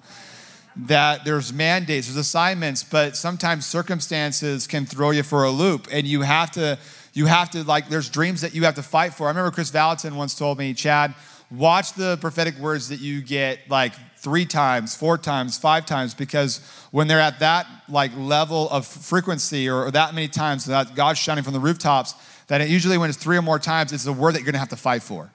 [0.75, 6.05] That there's mandates, there's assignments, but sometimes circumstances can throw you for a loop, and
[6.05, 6.77] you have to
[7.13, 9.27] you have to, like, there's dreams that you have to fight for.
[9.27, 11.13] I remember Kris Vallotton once told me, Chad,
[11.51, 16.59] watch the prophetic words that you get like three times, four times, five times, because
[16.91, 21.19] when they're at that like level of frequency or, or that many times that God's
[21.19, 22.15] shining from the rooftops,
[22.47, 24.57] that it usually when it's three or more times, it's a word that you're gonna
[24.57, 25.31] have to fight for.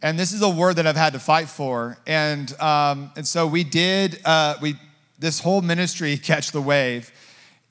[0.00, 1.96] And this is a word that I've had to fight for.
[2.06, 4.76] And um, and so we did uh, we
[5.18, 7.12] this whole ministry, Catch the Wave,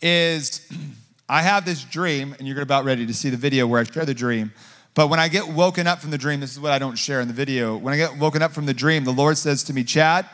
[0.01, 0.67] is
[1.31, 4.03] I have this dream, and you're about ready to see the video where I share
[4.03, 4.51] the dream.
[4.95, 7.21] But when I get woken up from the dream, this is what I don't share
[7.21, 7.77] in the video.
[7.77, 10.25] When I get woken up from the dream, the Lord says to me, Chad,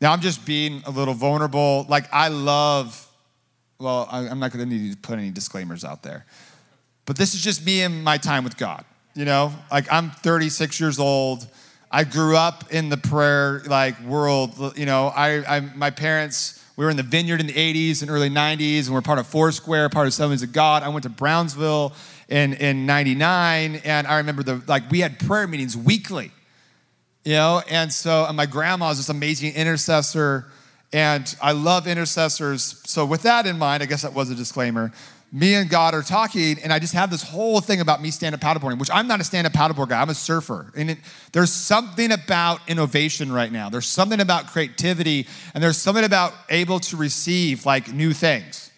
[0.00, 1.84] now I'm just being a little vulnerable.
[1.90, 3.06] Like, I love,
[3.78, 6.24] well, I'm not going to need to put any disclaimers out there.
[7.04, 8.86] But this is just me and my time with God.
[9.14, 11.46] You know, like I'm 36 years old.
[11.90, 14.78] I grew up in the prayer like world.
[14.78, 18.10] You know, I, I my parents we were in the vineyard in the 80s and
[18.10, 20.82] early 90s, and we're part of Foursquare, part of Assemblies of God.
[20.82, 21.94] I went to Brownsville
[22.28, 26.32] in, in 99, and I remember the like we had prayer meetings weekly,
[27.24, 30.46] you know, and so and my grandma was this amazing intercessor,
[30.92, 32.82] and I love intercessors.
[32.84, 34.92] So with that in mind, I guess that was a disclaimer.
[35.32, 38.34] Me and God are talking, and I just have this whole thing about me stand
[38.34, 40.72] up paddleboarding, which I'm not a stand up paddleboard guy, I'm a surfer.
[40.76, 40.98] And it,
[41.32, 43.68] there's something about innovation right now.
[43.68, 48.70] There's something about creativity, and there's something about able to receive like new things.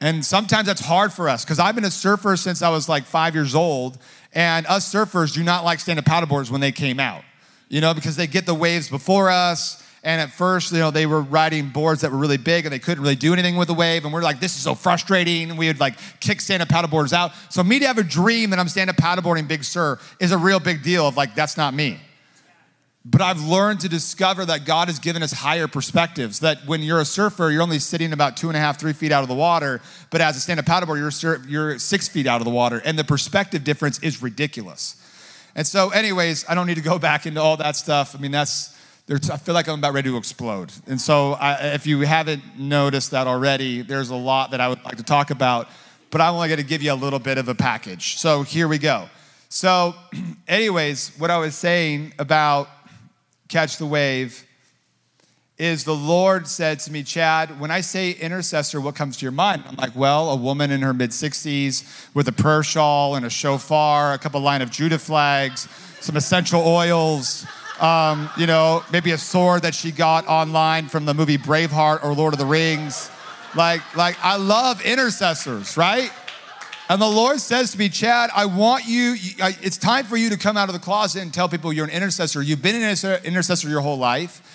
[0.00, 3.04] And sometimes that's hard for us because I've been a surfer since I was like
[3.04, 3.98] five years old,
[4.34, 7.22] and us surfers do not like stand up paddleboards when they came out,
[7.68, 11.06] you know, because they get the waves before us and at first, you know, they
[11.06, 13.74] were riding boards that were really big and they couldn't really do anything with the
[13.74, 14.04] wave.
[14.04, 15.50] And we're like, this is so frustrating.
[15.50, 17.30] And we would like kick stand-up paddleboarders out.
[17.50, 20.58] So me to have a dream that I'm stand-up paddleboarding Big Sur is a real
[20.58, 22.00] big deal of like, that's not me.
[23.04, 26.40] But I've learned to discover that God has given us higher perspectives.
[26.40, 29.12] That when you're a surfer, you're only sitting about two and a half, three feet
[29.12, 29.80] out of the water.
[30.10, 32.82] But as a stand-up paddleboarder, you're, you're six feet out of the water.
[32.84, 34.96] And the perspective difference is ridiculous.
[35.54, 38.16] And so, anyways, I don't need to go back into all that stuff.
[38.16, 38.71] I mean, that's
[39.10, 40.72] I feel like I'm about ready to explode.
[40.86, 44.82] And so, I, if you haven't noticed that already, there's a lot that I would
[44.84, 45.68] like to talk about,
[46.10, 48.18] but I'm only going to give you a little bit of a package.
[48.18, 49.08] So, here we go.
[49.48, 49.94] So,
[50.48, 52.68] anyways, what I was saying about
[53.48, 54.46] catch the wave
[55.58, 59.32] is the Lord said to me, Chad, when I say intercessor, what comes to your
[59.32, 59.64] mind?
[59.66, 63.30] I'm like, well, a woman in her mid 60s with a prayer shawl and a
[63.30, 65.68] shofar, a couple Lion of Judah flags,
[66.00, 67.44] some essential oils
[67.82, 72.14] um, you know, maybe a sword that she got online from the movie Braveheart or
[72.14, 73.10] Lord of the Rings.
[73.56, 76.10] Like, like I love intercessors, right?
[76.88, 80.38] And the Lord says to me, Chad, I want you, it's time for you to
[80.38, 82.40] come out of the closet and tell people you're an intercessor.
[82.40, 82.82] You've been an
[83.24, 84.51] intercessor your whole life.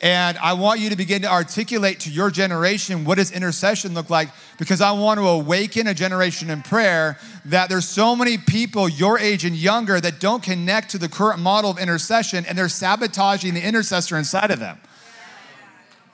[0.00, 4.10] And I want you to begin to articulate to your generation what does intercession look
[4.10, 4.28] like
[4.58, 9.18] because I want to awaken a generation in prayer that there's so many people your
[9.18, 13.54] age and younger that don't connect to the current model of intercession and they're sabotaging
[13.54, 14.78] the intercessor inside of them.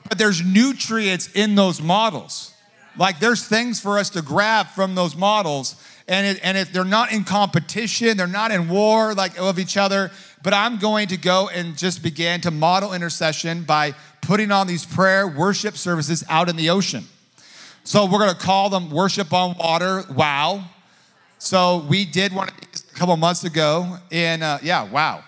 [0.08, 2.52] But there's nutrients in those models.
[2.96, 5.76] Like there's things for us to grab from those models
[6.10, 9.76] and, it, and if they're not in competition, they're not in war like of each
[9.76, 10.10] other,
[10.42, 14.84] but I'm going to go and just begin to model intercession by putting on these
[14.84, 17.04] prayer worship services out in the ocean.
[17.84, 20.04] So we're going to call them worship on water.
[20.10, 20.64] Wow.
[21.38, 25.24] So we did one of these a couple months ago in uh, yeah, wow.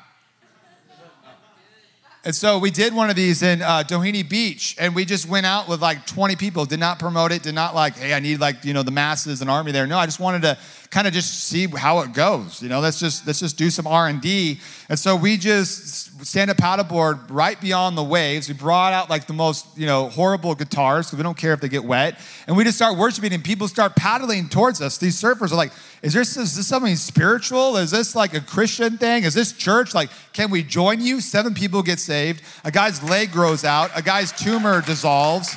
[2.24, 5.44] And so we did one of these in uh, Doheny Beach, and we just went
[5.44, 6.64] out with like 20 people.
[6.64, 7.42] Did not promote it.
[7.42, 9.88] Did not like, hey, I need like you know the masses and army there.
[9.88, 10.58] No, I just wanted to
[10.92, 12.62] kind of just see how it goes.
[12.62, 14.60] You know, let's just let's just do some R and D.
[14.90, 18.46] And so we just stand up paddleboard right beyond the waves.
[18.46, 21.62] We brought out like the most you know horrible guitars because we don't care if
[21.62, 24.98] they get wet, and we just start worshiping, and people start paddling towards us.
[24.98, 27.78] These surfers are like, is this is this something spiritual?
[27.78, 29.24] Is this like a Christian thing?
[29.24, 29.94] Is this church?
[29.94, 31.22] Like, can we join you?
[31.22, 32.42] Seven people get saved.
[32.64, 33.90] A guy's leg grows out.
[33.96, 35.56] A guy's tumor dissolves.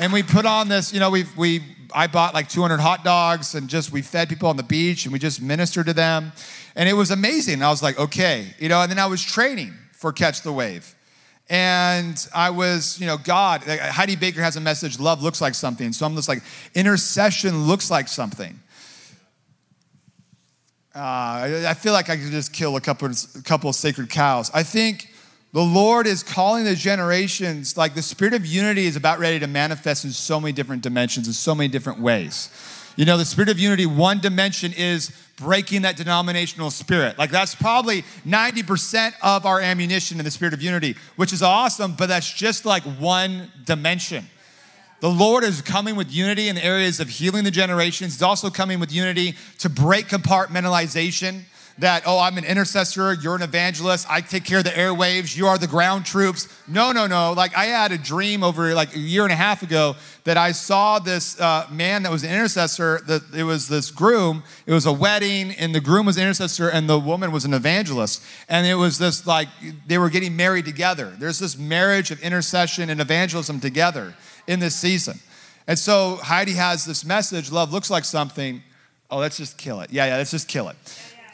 [0.00, 3.54] And we put on this, you know, we we I bought like 200 hot dogs
[3.54, 6.32] and just we fed people on the beach and we just ministered to them.
[6.74, 7.62] And it was amazing.
[7.62, 10.92] I was like, okay, you know, and then I was training for Catch the Wave.
[11.48, 15.92] And I was, you know, God, Heidi Baker has a message, love looks like something.
[15.92, 16.42] So I'm just like,
[16.74, 18.58] intercession looks like something.
[20.94, 24.50] Uh, I feel like I could just kill a couple, a couple of sacred cows.
[24.52, 25.13] I think
[25.54, 29.46] the Lord is calling the generations, like the spirit of unity is about ready to
[29.46, 32.50] manifest in so many different dimensions, in so many different ways.
[32.96, 37.18] You know, the spirit of unity, one dimension is breaking that denominational spirit.
[37.18, 41.94] Like that's probably 90% of our ammunition in the spirit of unity, which is awesome,
[41.96, 44.26] but that's just like one dimension.
[44.98, 48.14] The Lord is coming with unity in the areas of healing the generations.
[48.14, 51.42] He's also coming with unity to break compartmentalization
[51.78, 55.46] that, oh, I'm an intercessor, you're an evangelist, I take care of the airwaves, you
[55.48, 56.48] are the ground troops.
[56.68, 57.32] No, no, no.
[57.32, 60.52] Like, I had a dream over like a year and a half ago that I
[60.52, 64.86] saw this uh, man that was an intercessor, that it was this groom, it was
[64.86, 68.22] a wedding, and the groom was an intercessor, and the woman was an evangelist.
[68.48, 69.48] And it was this like,
[69.86, 71.12] they were getting married together.
[71.18, 74.14] There's this marriage of intercession and evangelism together
[74.46, 75.18] in this season.
[75.66, 78.62] And so Heidi has this message love looks like something.
[79.10, 79.90] Oh, let's just kill it.
[79.90, 80.76] Yeah, yeah, let's just kill it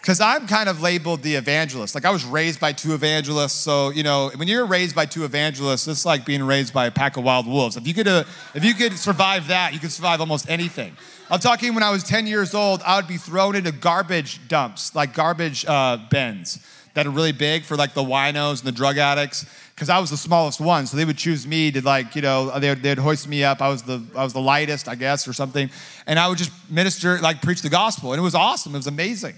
[0.00, 1.94] because I'm kind of labeled the evangelist.
[1.94, 5.24] Like I was raised by two evangelists, so you know when you're raised by two
[5.24, 7.76] evangelists, it's like being raised by a pack of wild wolves.
[7.76, 10.96] If you could, uh, if you could survive that, you could survive almost anything.
[11.30, 14.94] I'm talking when I was 10 years old, I would be thrown into garbage dumps,
[14.96, 16.58] like garbage uh, bins
[16.94, 19.46] that are really big for like the winos and the drug addicts
[19.80, 22.58] because I was the smallest one, so they would choose me to like, you know,
[22.58, 23.62] they would, they'd hoist me up.
[23.62, 25.70] I was the I was the lightest, I guess, or something,
[26.06, 28.74] and I would just minister, like preach the gospel, and it was awesome.
[28.74, 29.36] It was amazing.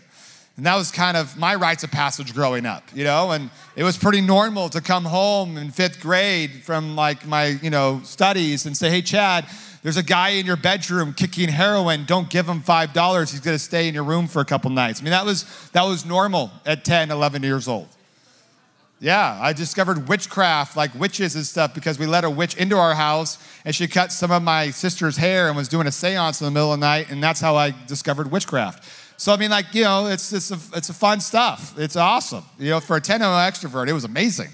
[0.57, 3.84] And that was kind of my rites of passage growing up, you know, and it
[3.84, 8.66] was pretty normal to come home in fifth grade from like my, you know, studies
[8.66, 9.46] and say, hey, Chad,
[9.82, 12.05] there's a guy in your bedroom kicking heroin.
[12.05, 13.30] Don't give him $5.
[13.30, 15.00] He's going to stay in your room for a couple nights.
[15.00, 17.88] I mean, that was, that was normal at 10, 11 years old.
[19.00, 22.94] Yeah, I discovered witchcraft, like witches and stuff, because we let a witch into our
[22.94, 26.44] house and she cut some of my sister's hair and was doing a seance in
[26.44, 28.84] the middle of the night, and that's how I discovered witchcraft.
[29.23, 31.79] So, I mean, like, you know, it's, it's, a, it's a fun stuff.
[31.79, 32.43] It's awesome.
[32.59, 34.49] You know, for a 10 extrovert, it was amazing.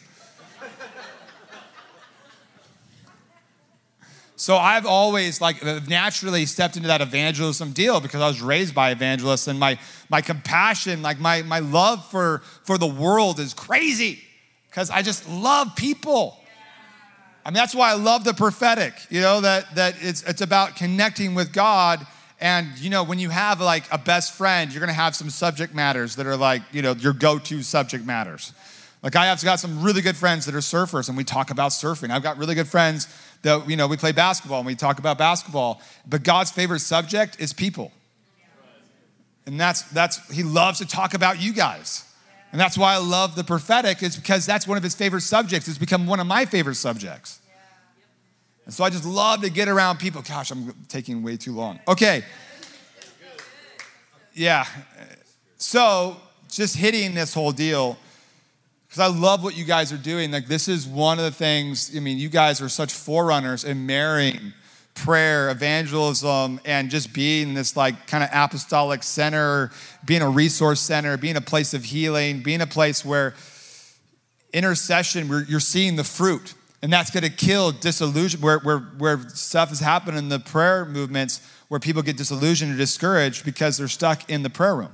[4.37, 8.91] So I've always like naturally stepped into that evangelism deal because I was raised by
[8.91, 9.79] evangelists and my
[10.11, 14.21] my compassion, like my my love for for the world is crazy
[14.69, 16.39] because I just love people.
[17.45, 20.77] I mean that's why I love the prophetic, you know, that that it's it's about
[20.77, 22.07] connecting with God
[22.41, 25.74] and you know when you have like a best friend, you're to have some subject
[25.74, 28.53] matters that are like, you know, your go-to subject matters.
[29.03, 31.70] Like I have got some really good friends that are surfers and we talk about
[31.70, 32.11] surfing.
[32.11, 33.07] I've got really good friends
[33.43, 35.80] that, you know, we play basketball and we talk about basketball.
[36.07, 37.93] But God's favorite subject is people.
[39.47, 42.05] And that's, that's, he loves to talk about you guys.
[42.51, 45.68] And that's why I love the prophetic, is because that's one of his favorite subjects.
[45.68, 47.41] It's become one of my favorite subjects.
[48.69, 50.21] And so I just love to get around people.
[50.21, 51.81] Gosh, I'm taking way too long.
[51.89, 52.23] Okay.
[54.35, 54.66] Yeah.
[55.57, 56.19] So
[56.51, 57.97] just hitting this whole deal
[58.87, 60.31] because I love what you guys are doing.
[60.31, 63.87] Like, this is one of the things, I mean, you guys are such forerunners in
[63.87, 64.53] marrying
[64.93, 69.71] prayer, evangelism, and just being this like kind of apostolic center,
[70.05, 73.35] being a resource center, being a place of healing, being a place where
[74.53, 76.53] intercession, you're seeing the fruit.
[76.81, 80.85] And that's going to kill disillusion, where, where, where stuff is happening in the prayer
[80.85, 84.93] movements, where people get disillusioned or discouraged because they're stuck in the prayer room.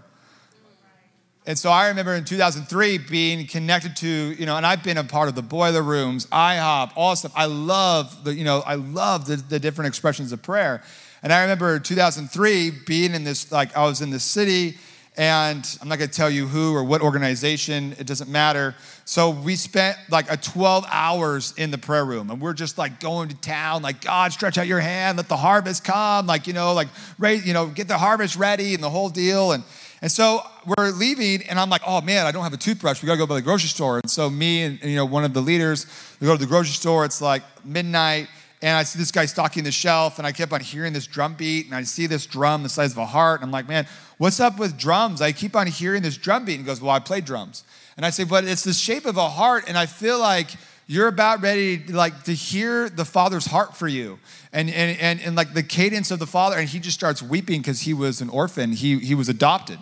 [1.47, 5.05] And so I remember in 2003 being connected to, you know, and I've been a
[5.05, 7.33] part of the boiler rooms, IHOP, all stuff.
[7.37, 10.83] I love the, you know, I love the, the different expressions of prayer.
[11.23, 14.79] And I remember 2003 being in this, like, I was in this city,
[15.17, 18.75] and I'm not gonna tell you who or what organization, it doesn't matter.
[19.05, 23.01] So we spent like a 12 hours in the prayer room, and we're just like
[23.01, 26.53] going to town, like, God, stretch out your hand, let the harvest come, like, you
[26.53, 26.89] know, like,
[27.19, 29.53] raise, you know, get the harvest ready and the whole deal.
[29.53, 29.63] And
[30.05, 33.03] and so we're leaving, and I'm like, oh man, I don't have a toothbrush.
[33.03, 34.01] We gotta go by the grocery store.
[34.03, 35.87] And so me and, and you know one of the leaders,
[36.21, 37.07] we go to the grocery store.
[37.07, 38.29] It's like midnight,
[38.65, 41.35] and I see this guy stocking the shelf, and I kept on hearing this drum
[41.35, 43.87] beat, and I see this drum the size of a heart, and I'm like, man,
[44.17, 45.21] what's up with drums?
[45.21, 46.55] I keep on hearing this drum beat.
[46.55, 47.65] And he goes, well, I play drums.
[47.99, 50.49] And I say, but it's the shape of a heart, and I feel like
[50.87, 54.19] you're about ready like to hear the father's heart for you
[54.53, 57.63] and and and, and like the cadence of the father and he just starts weeping
[57.63, 59.79] because he was an orphan he he was adopted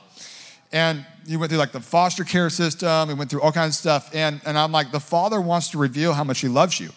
[0.72, 3.08] and he went through like the foster care system.
[3.08, 4.14] He went through all kinds of stuff.
[4.14, 6.90] And, and I'm like, the father wants to reveal how much he loves you.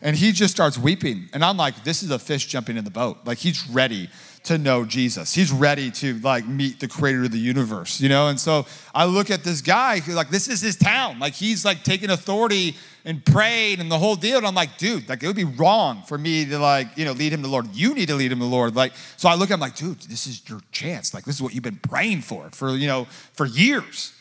[0.00, 1.28] And he just starts weeping.
[1.32, 3.18] And I'm like, this is a fish jumping in the boat.
[3.24, 4.08] Like he's ready
[4.44, 5.34] to know Jesus.
[5.34, 8.28] He's ready to like meet the creator of the universe, you know?
[8.28, 11.18] And so I look at this guy like, this is his town.
[11.18, 14.38] Like he's like taking authority and prayed and the whole deal.
[14.38, 17.12] And I'm like, dude, like it would be wrong for me to like, you know,
[17.12, 17.74] lead him to Lord.
[17.74, 18.76] You need to lead him to the Lord.
[18.76, 21.12] Like, so I look at him like, dude, this is your chance.
[21.12, 24.12] Like, this is what you've been praying for, for, you know, for years.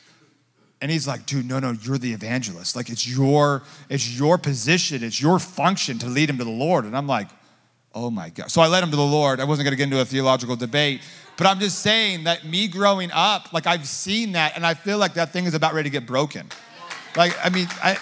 [0.81, 2.75] And he's like, dude, no, no, you're the evangelist.
[2.75, 6.85] Like it's your, it's your position, it's your function to lead him to the Lord.
[6.85, 7.27] And I'm like,
[7.95, 8.51] oh my God.
[8.51, 9.39] So I led him to the Lord.
[9.39, 11.01] I wasn't gonna get into a theological debate,
[11.35, 14.99] but I'm just saying that me growing up, like I've seen that, and I feel
[14.99, 16.47] like that thing is about ready to get broken.
[17.15, 17.97] Like, I mean, I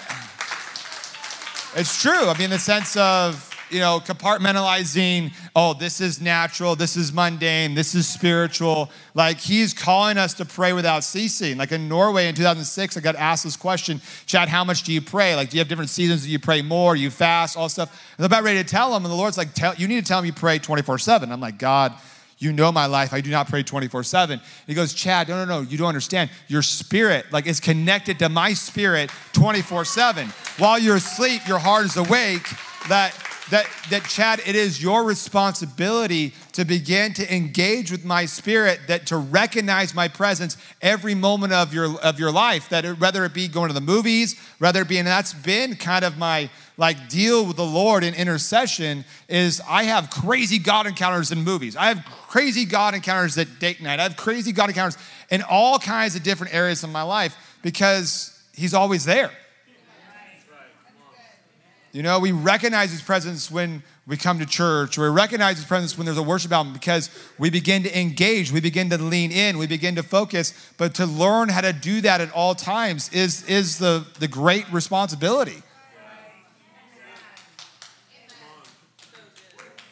[1.74, 2.28] it's true.
[2.28, 7.12] I mean, in the sense of, you know, compartmentalizing, oh, this is natural, this is
[7.12, 8.90] mundane, this is spiritual.
[9.14, 11.58] Like, he's calling us to pray without ceasing.
[11.58, 15.00] Like in Norway in 2006, I got asked this question Chad, how much do you
[15.00, 15.34] pray?
[15.34, 16.24] Like, do you have different seasons?
[16.24, 16.96] Do you pray more?
[16.96, 17.56] You fast?
[17.56, 17.90] All stuff.
[18.16, 20.08] And I'm about ready to tell him, and the Lord's like, tell, you need to
[20.08, 21.32] tell him you pray 24 7.
[21.32, 21.92] I'm like, God,
[22.38, 23.14] you know my life.
[23.14, 24.40] I do not pray 24 7.
[24.66, 25.68] He goes, Chad, no, no, no.
[25.68, 26.30] You don't understand.
[26.48, 30.28] Your spirit, like, is connected to my spirit 24 7.
[30.58, 32.46] While you're asleep, your heart is awake.
[32.88, 33.14] That,
[33.50, 39.06] that, that, Chad, it is your responsibility to begin to engage with my spirit, that
[39.06, 43.32] to recognize my presence every moment of your, of your life, that it, whether it
[43.32, 47.08] be going to the movies, whether it be, and that's been kind of my, like
[47.08, 51.76] deal with the Lord in intercession is I have crazy God encounters in movies.
[51.76, 54.00] I have crazy God encounters at date night.
[54.00, 54.98] I have crazy God encounters
[55.30, 59.30] in all kinds of different areas of my life because He's always there.
[61.96, 65.96] You know, we recognize His presence when we come to church, we recognize His presence
[65.96, 69.56] when there's a worship album because we begin to engage, we begin to lean in,
[69.56, 70.52] we begin to focus.
[70.76, 74.70] But to learn how to do that at all times is, is the, the great
[74.70, 75.62] responsibility.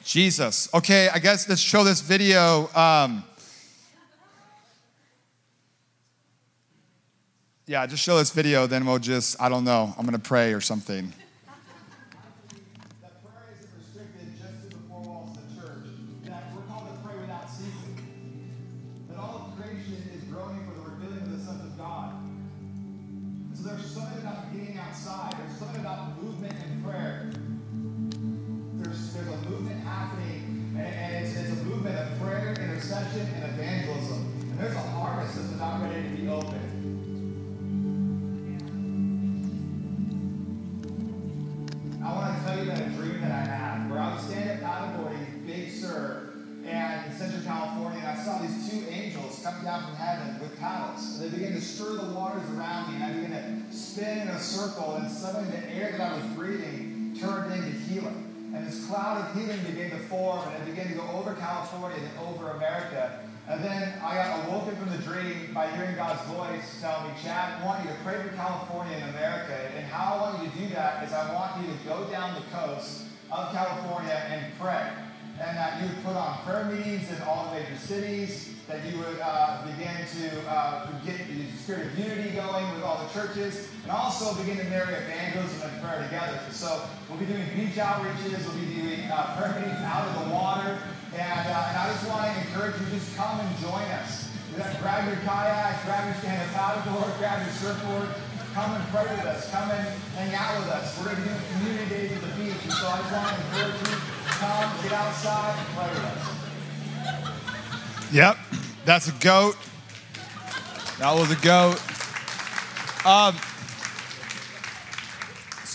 [0.05, 0.68] Jesus.
[0.74, 2.68] Okay, I guess let's show this video.
[2.74, 3.24] Um,
[7.66, 10.61] yeah, just show this video, then we'll just, I don't know, I'm gonna pray or
[10.61, 11.11] something.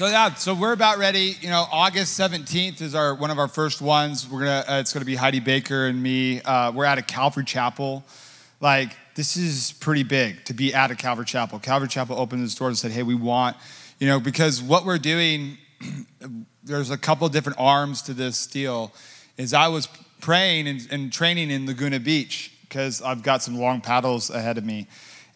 [0.10, 1.36] Yeah, so we're about ready.
[1.42, 4.28] You know, August seventeenth is our one of our first ones.
[4.28, 4.66] We're gonna.
[4.68, 6.42] Uh, it's gonna be Heidi Baker and me.
[6.42, 8.04] Uh, we're at a Calvary Chapel.
[8.60, 11.60] Like this is pretty big to be at a Calvary Chapel.
[11.60, 13.56] Calvary Chapel opened its doors and said, "Hey, we want,"
[14.00, 15.58] you know, because what we're doing.
[16.64, 18.94] there's a couple different arms to this deal.
[19.38, 19.88] Is I was
[20.22, 24.66] praying and, and training in Laguna Beach because I've got some long paddles ahead of
[24.66, 24.88] me.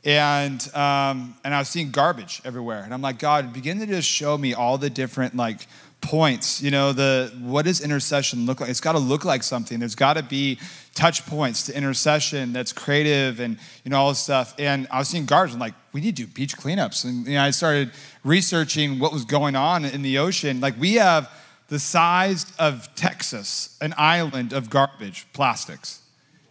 [0.05, 2.83] And, um, and I was seeing garbage everywhere.
[2.83, 5.65] And I'm like, God, begin to just show me all the different like
[6.03, 6.61] points.
[6.61, 8.69] You know, the what does intercession look like?
[8.69, 9.79] It's got to look like something.
[9.79, 10.59] There's got to be
[10.93, 14.53] touch points to intercession that's creative and you know all this stuff.
[14.59, 15.53] And I was seeing garbage.
[15.53, 17.05] I'm like, we need to do beach cleanups.
[17.05, 17.91] And you know, I started
[18.23, 20.59] researching what was going on in the ocean.
[20.59, 21.31] Like we have
[21.69, 26.01] the size of Texas, an island of garbage, plastics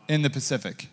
[0.08, 0.88] in the Pacific.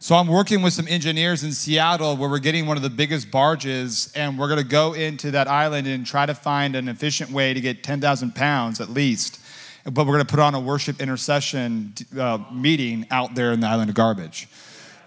[0.00, 3.32] So I'm working with some engineers in Seattle where we're getting one of the biggest
[3.32, 7.32] barges, and we're going to go into that island and try to find an efficient
[7.32, 9.40] way to get 10,000 pounds at least.
[9.82, 13.66] But we're going to put on a worship intercession uh, meeting out there in the
[13.66, 14.46] island of garbage.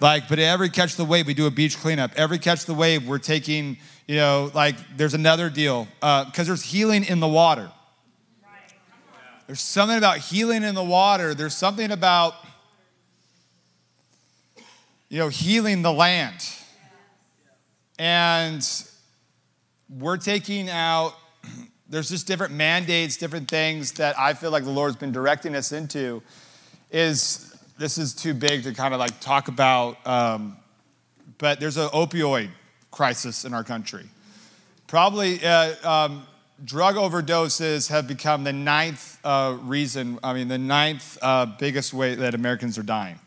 [0.01, 2.11] Like, but every catch the wave, we do a beach cleanup.
[2.17, 3.77] Every catch the wave, we're taking,
[4.07, 7.71] you know, like there's another deal because uh, there's healing in the water.
[9.47, 11.33] There's something about healing in the water.
[11.33, 12.35] There's something about
[15.11, 16.37] you know, healing the land.
[17.99, 18.65] And
[19.89, 21.15] we're taking out,
[21.89, 25.73] there's just different mandates, different things that I feel like the Lord's been directing us
[25.73, 26.23] into.
[26.91, 30.55] Is this is too big to kind of like talk about, um,
[31.39, 32.47] but there's an opioid
[32.89, 34.05] crisis in our country.
[34.87, 36.25] Probably uh, um,
[36.63, 42.15] drug overdoses have become the ninth uh, reason, I mean, the ninth uh, biggest way
[42.15, 43.19] that Americans are dying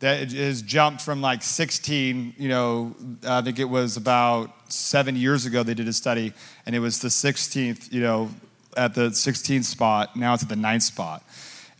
[0.00, 2.94] that has jumped from like 16, you know,
[3.26, 6.32] I think it was about seven years ago they did a study,
[6.66, 8.30] and it was the 16th, you know,
[8.76, 10.16] at the 16th spot.
[10.16, 11.22] Now it's at the ninth spot.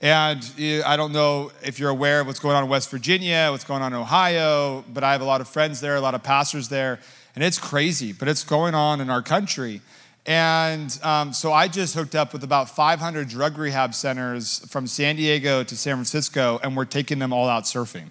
[0.01, 3.49] And eh, I don't know if you're aware of what's going on in West Virginia,
[3.51, 6.15] what's going on in Ohio, but I have a lot of friends there, a lot
[6.15, 7.01] of pastors there,
[7.35, 9.81] and it's crazy, but it's going on in our country.
[10.27, 15.15] And um, so I just hooked up with about 500 drug rehab centers from San
[15.15, 18.09] Diego to San Francisco, and we're taking them all out surfing.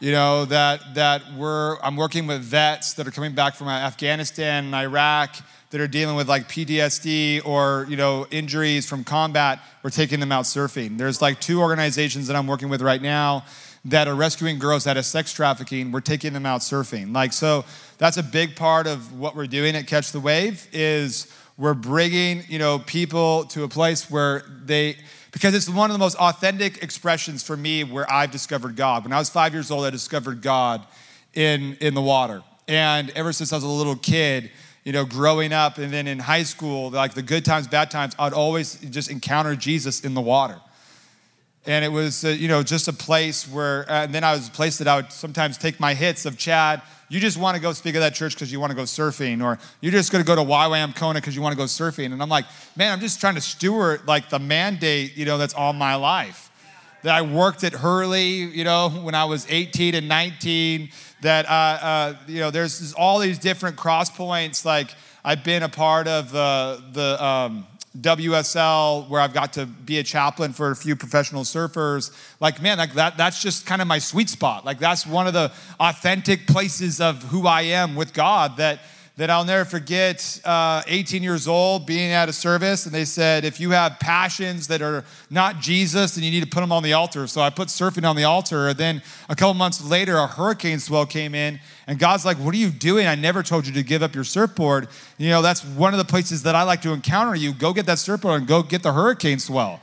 [0.00, 4.66] You know, that, that we're, I'm working with vets that are coming back from Afghanistan
[4.66, 5.36] and Iraq
[5.70, 9.60] that are dealing with like PTSD or, you know, injuries from combat.
[9.82, 10.98] We're taking them out surfing.
[10.98, 13.44] There's like two organizations that I'm working with right now
[13.86, 15.90] that are rescuing girls out of sex trafficking.
[15.90, 17.14] We're taking them out surfing.
[17.14, 17.64] Like, so
[17.98, 22.42] that's a big part of what we're doing at Catch the Wave is we're bringing,
[22.48, 24.96] you know, people to a place where they,
[25.32, 29.04] because it's one of the most authentic expressions for me where I've discovered God.
[29.04, 30.86] When I was five years old, I discovered God
[31.34, 32.42] in, in the water.
[32.68, 34.50] And ever since I was a little kid,
[34.84, 38.14] you know, growing up and then in high school, like the good times, bad times,
[38.18, 40.58] I'd always just encounter Jesus in the water.
[41.70, 44.48] And it was, uh, you know, just a place where, uh, and then I was
[44.48, 46.82] a place that I would sometimes take my hits of Chad.
[47.08, 49.40] You just want to go speak at that church because you want to go surfing,
[49.40, 52.12] or you're just going to go to YWAM Kona because you want to go surfing.
[52.12, 55.54] And I'm like, man, I'm just trying to steward like the mandate, you know, that's
[55.54, 56.50] all my life
[57.04, 60.90] that I worked at Hurley, you know, when I was 18 and 19.
[61.22, 64.64] That, uh, uh, you know, there's all these different cross points.
[64.64, 64.92] Like,
[65.24, 67.66] I've been a part of the, the um,
[67.98, 72.12] WSL where I've got to be a chaplain for a few professional surfers.
[72.38, 74.64] Like, man, like that, that's just kind of my sweet spot.
[74.64, 78.80] Like, that's one of the authentic places of who I am with God that
[79.20, 83.44] that I'll never forget uh, 18 years old being at a service, and they said,
[83.44, 86.82] if you have passions that are not Jesus, then you need to put them on
[86.82, 87.26] the altar.
[87.26, 88.68] So I put surfing on the altar.
[88.68, 92.54] And then a couple months later, a hurricane swell came in, and God's like, What
[92.54, 93.06] are you doing?
[93.06, 94.88] I never told you to give up your surfboard.
[95.18, 97.52] You know, that's one of the places that I like to encounter you.
[97.52, 99.82] Go get that surfboard and go get the hurricane swell.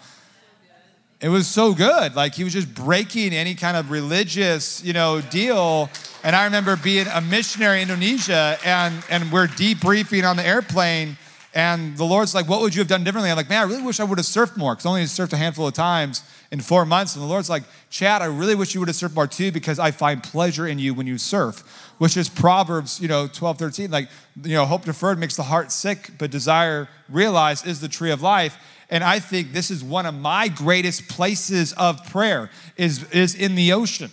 [1.19, 2.15] It was so good.
[2.15, 5.89] Like he was just breaking any kind of religious, you know, deal.
[6.23, 11.17] And I remember being a missionary in Indonesia and, and we're debriefing on the airplane.
[11.55, 13.31] And the Lord's like, What would you have done differently?
[13.31, 15.33] I'm like, Man, I really wish I would have surfed more because I only surfed
[15.33, 17.15] a handful of times in four months.
[17.15, 19.79] And the Lord's like, Chad, I really wish you would have surfed more too because
[19.79, 23.89] I find pleasure in you when you surf, which is Proverbs, you know, 12, 13.
[23.89, 24.09] Like,
[24.43, 28.21] you know, hope deferred makes the heart sick, but desire realized is the tree of
[28.21, 28.55] life.
[28.89, 33.55] And I think this is one of my greatest places of prayer is, is in
[33.55, 34.11] the ocean.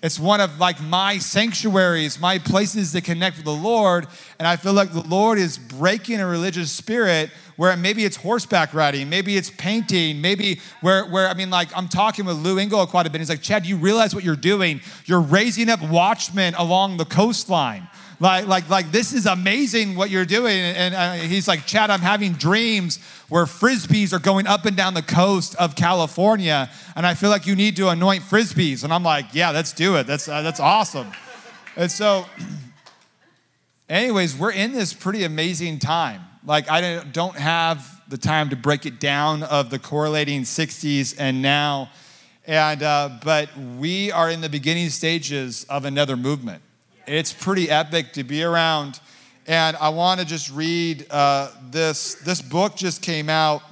[0.00, 4.06] It's one of like my sanctuaries, my places to connect with the Lord.
[4.38, 8.72] And I feel like the Lord is breaking a religious spirit where maybe it's horseback
[8.72, 12.86] riding, maybe it's painting, maybe where, where I mean, like I'm talking with Lou Engle
[12.86, 13.20] quite a bit.
[13.20, 14.80] He's like, Chad, you realize what you're doing?
[15.06, 17.88] You're raising up watchmen along the coastline.
[18.20, 20.58] Like, like, like, this is amazing what you're doing.
[20.58, 22.98] And uh, he's like, Chad, I'm having dreams
[23.28, 26.68] where frisbees are going up and down the coast of California.
[26.96, 28.82] And I feel like you need to anoint frisbees.
[28.82, 30.08] And I'm like, yeah, let's do it.
[30.08, 31.12] That's, uh, that's awesome.
[31.76, 32.26] And so,
[33.88, 36.22] anyways, we're in this pretty amazing time.
[36.44, 41.40] Like, I don't have the time to break it down of the correlating 60s and
[41.40, 41.90] now.
[42.46, 46.62] And, uh, but we are in the beginning stages of another movement.
[47.08, 49.00] It's pretty epic to be around.
[49.46, 52.16] And I want to just read uh, this.
[52.16, 53.62] This book just came out.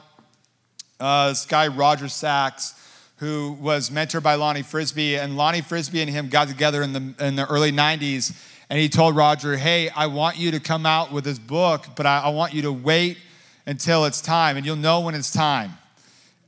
[0.99, 2.75] Uh, this guy, Roger Sachs,
[3.17, 7.15] who was mentored by Lonnie Frisbee, and Lonnie Frisbee and him got together in the,
[7.21, 8.35] in the early 90s.
[8.71, 12.07] And he told Roger, Hey, I want you to come out with this book, but
[12.07, 13.19] I, I want you to wait
[13.67, 15.73] until it's time, and you'll know when it's time.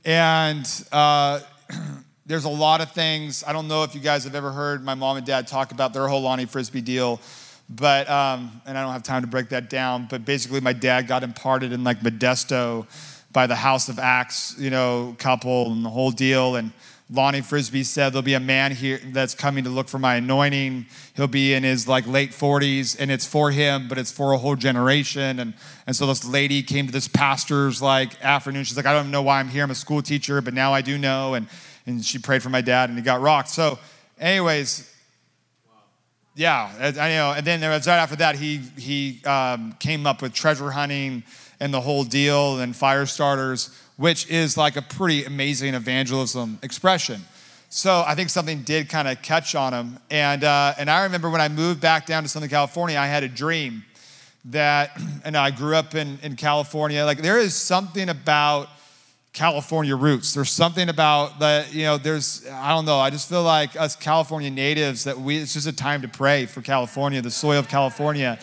[0.05, 1.41] And uh,
[2.29, 3.43] there's a lot of things.
[3.45, 5.93] I don't know if you guys have ever heard my mom and dad talk about
[5.93, 7.19] their whole Lonnie Frisbee deal,
[7.71, 11.07] but, um, and I don't have time to break that down, but basically my dad
[11.07, 12.85] got imparted in like Modesto
[13.31, 16.55] by the House of Acts, you know, couple and the whole deal.
[16.55, 16.71] And
[17.09, 20.85] Lonnie Frisbee said, There'll be a man here that's coming to look for my anointing.
[21.15, 24.37] He'll be in his like late 40s, and it's for him, but it's for a
[24.37, 25.39] whole generation.
[25.39, 25.55] And,
[25.87, 28.65] and so this lady came to this pastor's like afternoon.
[28.65, 29.63] She's like, I don't know why I'm here.
[29.63, 31.33] I'm a school teacher, but now I do know.
[31.33, 31.47] And
[31.89, 33.49] and she prayed for my dad, and he got rocked.
[33.49, 33.79] So,
[34.19, 34.89] anyways,
[36.35, 37.33] yeah, I know.
[37.35, 41.23] And then right after that, he he um, came up with treasure hunting
[41.59, 47.21] and the whole deal, and fire starters, which is like a pretty amazing evangelism expression.
[47.67, 49.99] So I think something did kind of catch on him.
[50.09, 53.23] And uh, and I remember when I moved back down to Southern California, I had
[53.23, 53.83] a dream
[54.45, 57.03] that, and I grew up in in California.
[57.03, 58.69] Like there is something about
[59.33, 60.33] California roots.
[60.33, 63.95] There's something about that, you know, there's, I don't know, I just feel like us
[63.95, 67.67] California natives that we, it's just a time to pray for California, the soil of
[67.67, 68.39] California.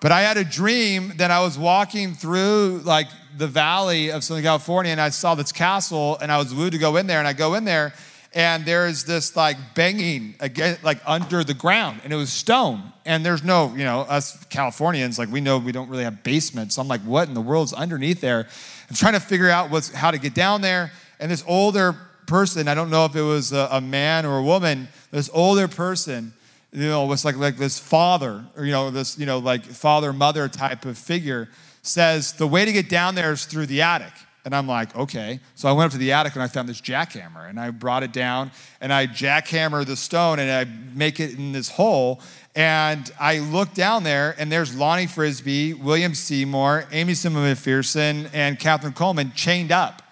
[0.00, 4.44] But I had a dream that I was walking through like the valley of Southern
[4.44, 7.26] California and I saw this castle and I was wooed to go in there and
[7.26, 7.92] I go in there
[8.34, 13.24] and there's this like banging again, like under the ground and it was stone and
[13.26, 16.76] there's no, you know, us Californians, like we know we don't really have basements.
[16.76, 18.48] So I'm like, what in the world's underneath there?
[18.92, 20.92] I'm trying to figure out what's, how to get down there.
[21.18, 24.42] And this older person, I don't know if it was a, a man or a
[24.42, 26.34] woman, this older person,
[26.72, 30.12] you know, was like, like this father, or, you know, this, you know, like father,
[30.12, 31.48] mother type of figure,
[31.80, 34.12] says, the way to get down there is through the attic.
[34.44, 35.40] And I'm like, okay.
[35.54, 38.02] So I went up to the attic and I found this jackhammer and I brought
[38.02, 38.50] it down
[38.82, 42.20] and I jackhammer the stone and I make it in this hole.
[42.54, 48.58] And I look down there, and there's Lonnie Frisbee, William Seymour, Aimee Semple McPherson, and
[48.58, 50.02] Kathryn Kuhlman chained up.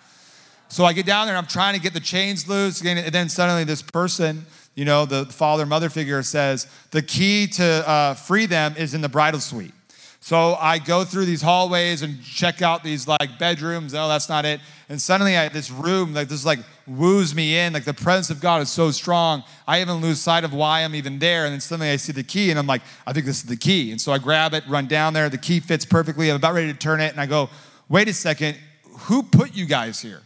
[0.69, 2.81] So I get down there, and I'm trying to get the chains loose.
[2.83, 7.89] And then suddenly, this person, you know, the father mother figure says, the key to
[7.89, 9.75] uh, free them is in the bridal suite.
[10.21, 13.95] So I go through these hallways and check out these like bedrooms.
[13.95, 14.61] Oh, that's not it.
[14.91, 16.59] And suddenly I this room, like this like
[16.91, 17.73] woos me in.
[17.73, 19.45] Like the presence of God is so strong.
[19.67, 21.45] I even lose sight of why I'm even there.
[21.45, 23.57] And then suddenly I see the key and I'm like, I think this is the
[23.57, 23.91] key.
[23.91, 25.29] And so I grab it, run down there.
[25.29, 26.31] The key fits perfectly.
[26.31, 27.13] I'm about ready to turn it.
[27.13, 27.49] And I go,
[27.89, 28.59] wait a second,
[29.01, 30.23] who put you guys here?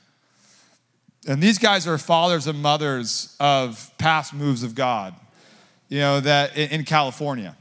[1.26, 5.14] And these guys are fathers and mothers of past moves of God,
[5.88, 7.56] you know, that in California.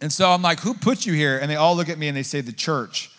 [0.00, 1.38] And so I'm like, who put you here?
[1.38, 3.09] And they all look at me and they say, the church.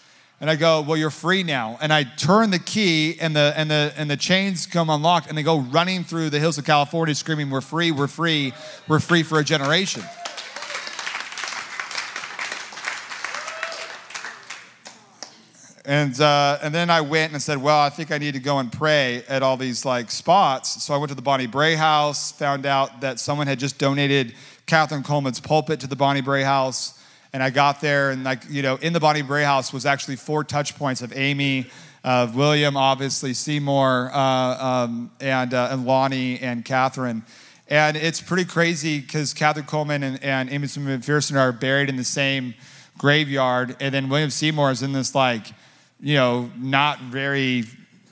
[0.42, 1.78] And I go, well, you're free now.
[1.82, 5.38] And I turn the key and the, and the, and the chains come unlocked and
[5.38, 8.52] they go running through the hills of California screaming, we're free, we're free,
[8.88, 10.02] we're free for a generation.
[15.86, 18.58] And, uh, and then I went and said, well, I think I need to go
[18.58, 20.84] and pray at all these like spots.
[20.84, 24.34] So I went to the Bonnie Brae house, found out that someone had just donated
[24.66, 26.98] Kathryn Kuhlman's pulpit to the Bonnie Brae house.
[27.34, 30.18] And I got there, and like, you know, in the Bonnie Brae house was actually
[30.18, 31.70] four touch points of Aimee,
[32.04, 37.22] of William, obviously, Seymour, uh, um, and, uh, and Lonnie, and Kathryn.
[37.68, 42.04] And it's pretty crazy because Kathryn Kuhlman and, and Aimee McPherson are buried in the
[42.04, 42.54] same
[42.98, 43.78] graveyard.
[43.80, 45.48] And then William Seymour is in this, like,
[46.02, 47.64] you know, not very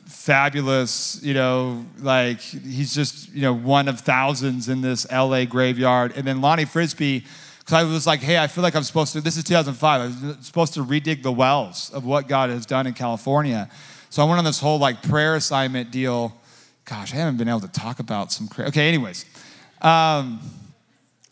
[0.05, 6.13] fabulous, you know, like he's just, you know, one of thousands in this LA graveyard.
[6.15, 7.25] And then Lonnie Frisbee
[7.69, 10.05] because I was like, hey, I feel like I'm supposed to, this is 2005, I
[10.05, 13.69] was supposed to redig the wells of what God has done in California.
[14.09, 16.35] So I went on this whole like prayer assignment deal.
[16.85, 19.23] Gosh, I haven't been able to talk about some, okay, anyways.
[19.83, 20.39] Um,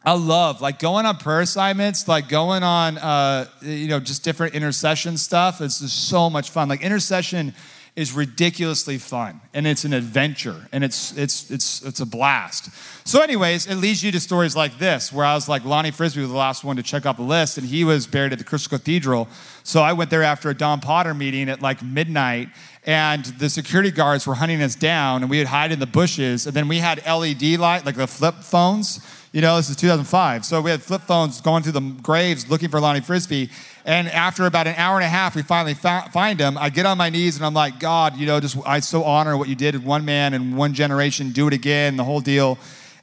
[0.05, 4.53] I love like going on prayer assignments, like going on, uh, you know, just different
[4.53, 5.59] intercession stuff.
[5.59, 6.69] It's just so much fun.
[6.69, 7.55] Like intercession
[7.98, 12.70] is ridiculously fun and it's an adventure and it's it's it's it's a blast.
[13.08, 16.22] So, anyways, it leads you to stories like this, where I was like Lonnie Frisbee
[16.22, 18.45] was the last one to check off the list, and he was buried at the
[18.45, 19.28] Crystal Cathedral.
[19.64, 22.50] So I went there after a Don Potter meeting at like midnight,
[22.86, 26.45] and the security guards were hunting us down, and we would hide in the bushes,
[26.45, 29.00] and then we had LED light, like the flip phones.
[29.32, 30.45] You know, this is 2005.
[30.45, 33.50] So we had flip phones going through the graves looking for Lonnie Frisbee.
[33.88, 36.57] And after about an hour and a half, we finally fa- find him.
[36.57, 39.38] I get on my knees and I'm like, God, you know, just I so honor
[39.38, 41.31] what you did in one man and one generation.
[41.31, 42.59] Do it again, the whole deal.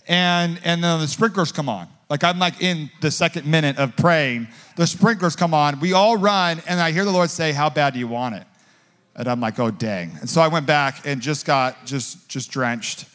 [0.07, 1.89] And and then the sprinklers come on.
[2.11, 4.49] Like I'm like in the second minute of praying.
[4.77, 5.81] The sprinklers come on.
[5.81, 8.47] We all run, and I hear the Lord say, "How bad do you want it?"
[9.17, 12.51] And I'm like, "Oh dang!" And so I went back and just got just just
[12.51, 13.07] drenched.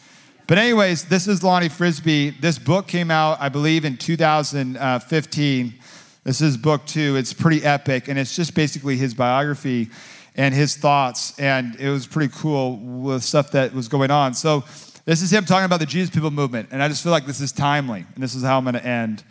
[0.47, 2.31] But anyways, this is Lonnie Frisbee.
[2.31, 5.78] This book came out, I believe, in 2015 uh,
[6.23, 7.15] this is book two.
[7.15, 9.89] It's pretty epic, and it's just basically his biography
[10.35, 11.37] and his thoughts.
[11.39, 14.33] And it was pretty cool with stuff that was going on.
[14.33, 14.63] So,
[15.05, 16.69] this is him talking about the Jesus People movement.
[16.71, 18.85] And I just feel like this is timely, and this is how I'm going to
[18.85, 19.23] end.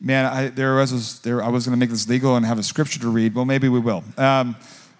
[0.00, 2.62] Man, I, there was, there, I was going to make this legal and have a
[2.62, 3.34] scripture to read.
[3.34, 4.02] Well, maybe we will.
[4.16, 4.56] Um,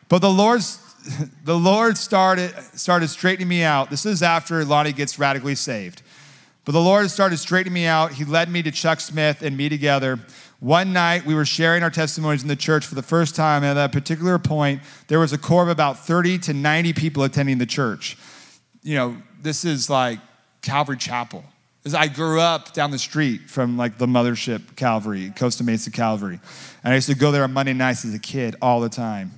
[0.08, 0.78] but the Lord's
[1.44, 3.90] the Lord started started straightening me out.
[3.90, 6.02] This is after Lonnie gets radically saved.
[6.64, 8.12] But the Lord started straightening me out.
[8.12, 10.20] He led me to Chuck Smith and me together.
[10.60, 13.70] One night, we were sharing our testimonies in the church for the first time, and
[13.70, 17.56] at that particular point, there was a core of about 30 to 90 people attending
[17.56, 18.18] the church.
[18.82, 20.18] You know, this is like
[20.60, 21.44] Calvary Chapel.
[21.86, 26.38] As I grew up down the street from like the mothership Calvary, Costa Mesa Calvary.
[26.84, 29.30] And I used to go there on Monday nights as a kid all the time.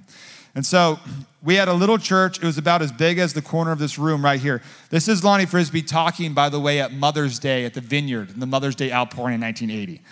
[0.57, 0.99] And so
[1.41, 2.39] we had a little church.
[2.39, 4.61] It was about as big as the corner of this room right here.
[4.91, 8.47] This is Lonnie Frisbee talking, by the way, at Mother's Day at the Vineyard, the
[8.47, 10.03] Mother's Day outpouring in 1980.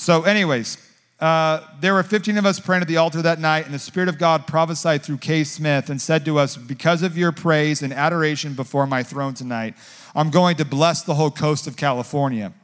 [0.00, 0.78] So, anyways,
[1.20, 4.08] uh, there were 15 of us praying at the altar that night, and the Spirit
[4.08, 7.92] of God prophesied through Kay Smith and said to us, Because of your praise and
[7.92, 9.74] adoration before my throne tonight,
[10.14, 12.54] I'm going to bless the whole coast of California.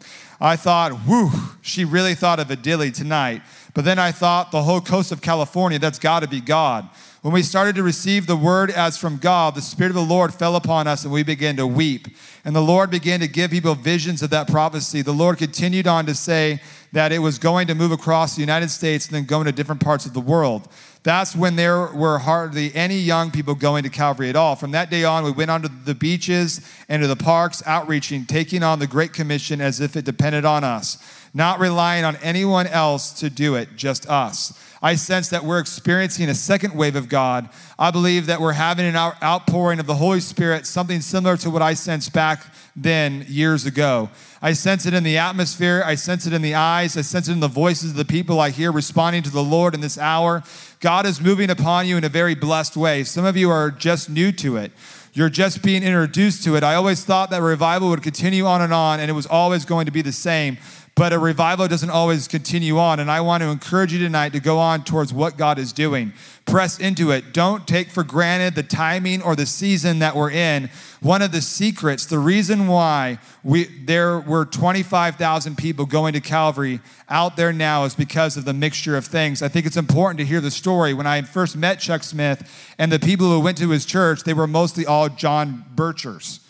[0.41, 1.31] I thought, whew,
[1.61, 3.43] she really thought of a dilly tonight.
[3.75, 6.89] But then I thought, the whole coast of California, that's got to be God.
[7.27, 10.33] When we started to receive the word as from God, the Spirit of the Lord
[10.33, 12.07] fell upon us and we began to weep.
[12.45, 15.03] And the Lord began to give people visions of that prophecy.
[15.03, 16.61] The Lord continued on to say
[16.93, 19.81] that it was going to move across the United States and then go into different
[19.81, 20.69] parts of the world.
[21.03, 24.55] That's when there were hardly any young people going to Calvary at all.
[24.55, 28.63] From that day on, we went onto the beaches and to the parks, outreaching, taking
[28.63, 30.97] on the Great Commission as if it depended on us,
[31.35, 34.57] not relying on anyone else to do it, just us.
[34.87, 37.49] I sense that we're experiencing a second wave of God.
[37.77, 41.61] I believe that we're having an outpouring of the Holy Spirit, something similar to what
[41.61, 44.11] I sensed back then years ago.
[44.41, 45.83] I sense it in the atmosphere.
[45.85, 46.97] I sense it in the eyes.
[46.97, 49.75] I sense it in the voices of the people I hear responding to the Lord
[49.75, 50.45] in this hour.
[50.79, 53.03] God is moving upon you in a very blessed way.
[53.03, 54.71] Some of you are just new to it.
[55.15, 56.63] You're just being introduced to it.
[56.63, 59.87] I always thought that revival would continue on and on, and it was always going
[59.87, 60.59] to be the same.
[60.97, 63.01] But a revival doesn't always continue on.
[63.01, 66.15] And I want to encourage you tonight to go on towards what God is doing.
[66.47, 67.35] Press into it.
[67.35, 70.71] Don't take for granted the timing or the season that we're in.
[71.03, 76.81] One of the secrets, the reason why we, there were 25,000 people going to Calvary
[77.11, 79.43] out there now is because of the mixture of things.
[79.43, 80.95] I think it's important to hear the story.
[80.95, 84.33] When I first met Chuck Smith and the people who went to his church, they
[84.33, 86.41] were mostly all John Birchers.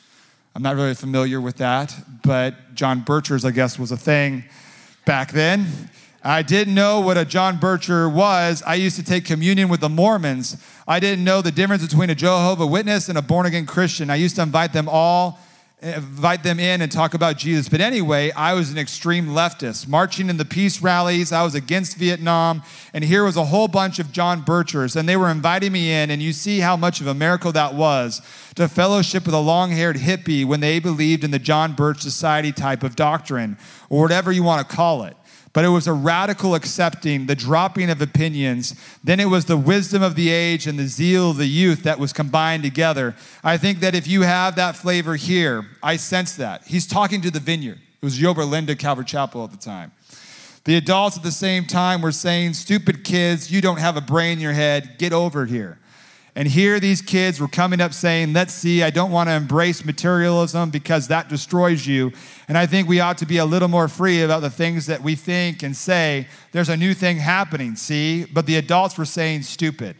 [0.56, 4.42] I'm not really familiar with that, but John Birchers, I guess, was a thing
[5.04, 5.66] back then.
[6.24, 8.62] I didn't know what a John Bircher was.
[8.62, 10.56] I used to take communion with the Mormons.
[10.88, 14.08] I didn't know the difference between a Jehovah Witness and a born again Christian.
[14.08, 15.38] I used to invite them all
[15.82, 17.68] invite them in and talk about Jesus.
[17.68, 21.32] But anyway, I was an extreme leftist, marching in the peace rallies.
[21.32, 22.62] I was against Vietnam.
[22.94, 26.10] And here was a whole bunch of John Birchers, and they were inviting me in.
[26.10, 28.22] And you see how much of a miracle that was
[28.54, 32.52] to fellowship with a long haired hippie when they believed in the John Birch Society
[32.52, 33.58] type of doctrine,
[33.90, 35.16] or whatever you want to call it
[35.56, 38.74] but it was a radical accepting, the dropping of opinions.
[39.02, 41.98] Then it was the wisdom of the age and the zeal of the youth that
[41.98, 43.16] was combined together.
[43.42, 46.66] I think that if you have that flavor here, I sense that.
[46.66, 47.78] He's talking to the vineyard.
[47.78, 49.92] It was Yorba Linda Calvary Chapel at the time.
[50.64, 54.32] The adults at the same time were saying, Stupid kids, you don't have a brain
[54.32, 55.78] in your head, get over here.
[56.36, 59.86] And here these kids were coming up saying, Let's see, I don't want to embrace
[59.86, 62.12] materialism because that destroys you.
[62.46, 65.00] And I think we ought to be a little more free about the things that
[65.02, 66.28] we think and say.
[66.52, 68.26] There's a new thing happening, see?
[68.26, 69.96] But the adults were saying, Stupid.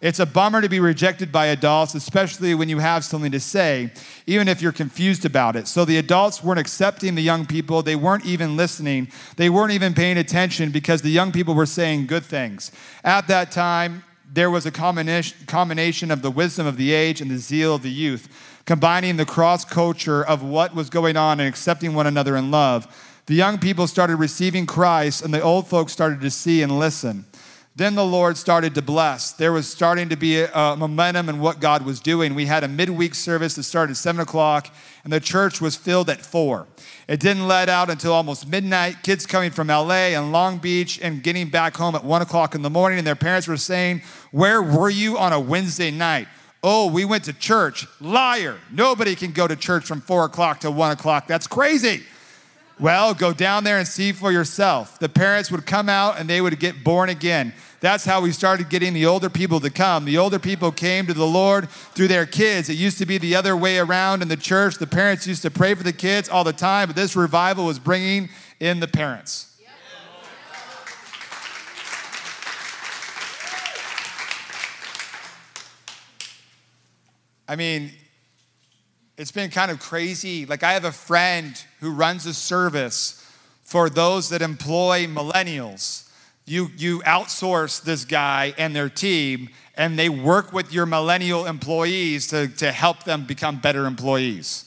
[0.00, 3.90] It's a bummer to be rejected by adults, especially when you have something to say,
[4.28, 5.66] even if you're confused about it.
[5.66, 7.82] So the adults weren't accepting the young people.
[7.82, 9.08] They weren't even listening.
[9.36, 12.70] They weren't even paying attention because the young people were saying good things.
[13.02, 17.38] At that time, there was a combination of the wisdom of the age and the
[17.38, 18.28] zeal of the youth,
[18.66, 22.86] combining the cross culture of what was going on and accepting one another in love.
[23.26, 27.24] The young people started receiving Christ, and the old folks started to see and listen.
[27.78, 29.30] Then the Lord started to bless.
[29.30, 32.34] There was starting to be a, momentum in what God was doing.
[32.34, 34.74] We had a midweek service that started at 7 o'clock,
[35.04, 36.66] and the church was filled at 4.
[37.06, 39.04] It didn't let out until almost midnight.
[39.04, 42.62] Kids coming from LA and Long Beach and getting back home at 1 o'clock in
[42.62, 44.02] the morning, and their parents were saying,
[44.32, 46.26] Where were you on a Wednesday night?
[46.64, 47.86] Oh, we went to church.
[48.00, 48.56] Liar.
[48.72, 51.28] Nobody can go to church from 4 o'clock to 1 o'clock.
[51.28, 52.02] That's crazy.
[52.80, 54.98] Well, go down there and see for yourself.
[55.00, 57.52] The parents would come out and they would get born again.
[57.80, 60.04] That's how we started getting the older people to come.
[60.04, 62.68] The older people came to the Lord through their kids.
[62.68, 64.78] It used to be the other way around in the church.
[64.78, 67.78] The parents used to pray for the kids all the time, but this revival was
[67.78, 69.44] bringing in the parents.
[77.50, 77.92] I mean,
[79.16, 80.44] it's been kind of crazy.
[80.46, 83.24] Like, I have a friend who runs a service
[83.62, 86.07] for those that employ millennials
[86.48, 92.28] you, you outsource this guy and their team, and they work with your millennial employees
[92.28, 94.64] to, to help them become better employees.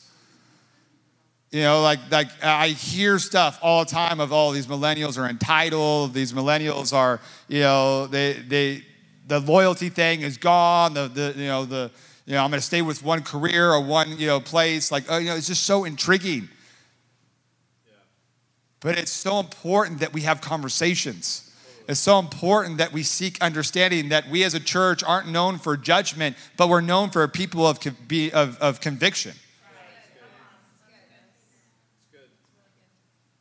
[1.51, 5.29] You know, like, like I hear stuff all the time of, oh, these millennials are
[5.29, 7.19] entitled, these millennials are,
[7.49, 8.83] you know, they, they,
[9.27, 11.91] the loyalty thing is gone, the, the you know, the,
[12.25, 14.91] you know, I'm gonna stay with one career or one, you know, place.
[14.91, 16.47] Like, oh, you know, it's just so intriguing.
[17.85, 17.93] Yeah.
[18.79, 21.50] But it's so important that we have conversations
[21.87, 25.75] it's so important that we seek understanding that we as a church aren't known for
[25.75, 27.79] judgment, but we're known for a people of,
[28.33, 29.33] of, of conviction.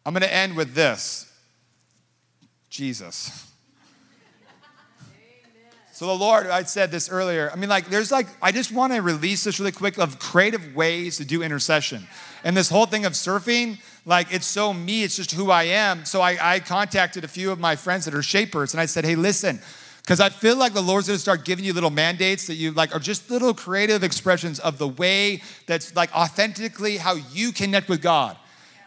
[0.04, 1.30] I'm going to end with this
[2.70, 3.46] Jesus.
[5.92, 7.50] So the Lord, I said this earlier.
[7.52, 10.74] I mean, like, there's like, I just want to release this really quick of creative
[10.74, 12.06] ways to do intercession.
[12.42, 16.04] And this whole thing of surfing, like it's so me, it's just who I am.
[16.04, 19.04] So I, I contacted a few of my friends that are shapers and I said,
[19.04, 19.60] hey, listen,
[20.02, 22.94] because I feel like the Lord's gonna start giving you little mandates that you like
[22.94, 28.02] are just little creative expressions of the way that's like authentically how you connect with
[28.02, 28.36] God.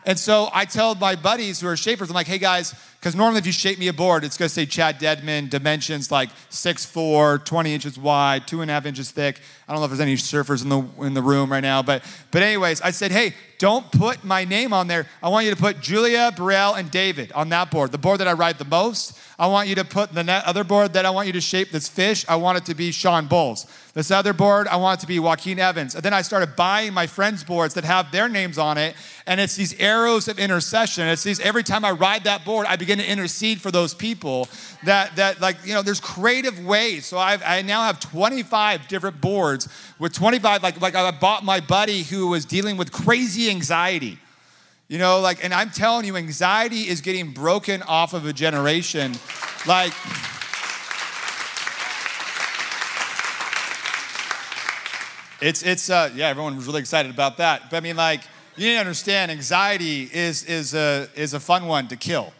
[0.05, 3.39] And so I tell my buddies who are shapers, I'm like, hey guys, because normally
[3.39, 7.73] if you shape me a board, it's gonna say Chad Dedman, dimensions like 6'4, 20
[7.73, 9.41] inches wide, two and a half inches thick.
[9.67, 12.01] I don't know if there's any surfers in the in the room right now, but
[12.31, 15.05] but anyways, I said, hey, don't put my name on there.
[15.21, 18.27] I want you to put Julia, Burrell, and David on that board, the board that
[18.27, 19.17] I ride the most.
[19.39, 21.87] I want you to put the other board that I want you to shape this
[21.87, 22.25] fish.
[22.29, 23.65] I want it to be Sean Bowles.
[23.93, 25.95] This other board, I want it to be Joaquin Evans.
[25.95, 28.95] And then I started buying my friends' boards that have their names on it.
[29.27, 31.07] And it's these arrows of intercession.
[31.07, 34.47] It's these every time I ride that board, I begin to intercede for those people
[34.83, 37.05] that that like, you know, there's creative ways.
[37.05, 39.67] So I've, I now have 25 different boards
[39.99, 44.19] with 25, like, like I bought my buddy who was dealing with crazy anxiety
[44.89, 49.13] You know, like, and I'm telling you, anxiety is getting broken off of a generation.
[49.65, 49.93] Like,
[55.41, 57.69] it's, it's, uh, yeah, everyone was really excited about that.
[57.69, 58.21] But I mean, like,
[58.55, 62.31] you need to understand, anxiety is, is, a, is a fun one to kill.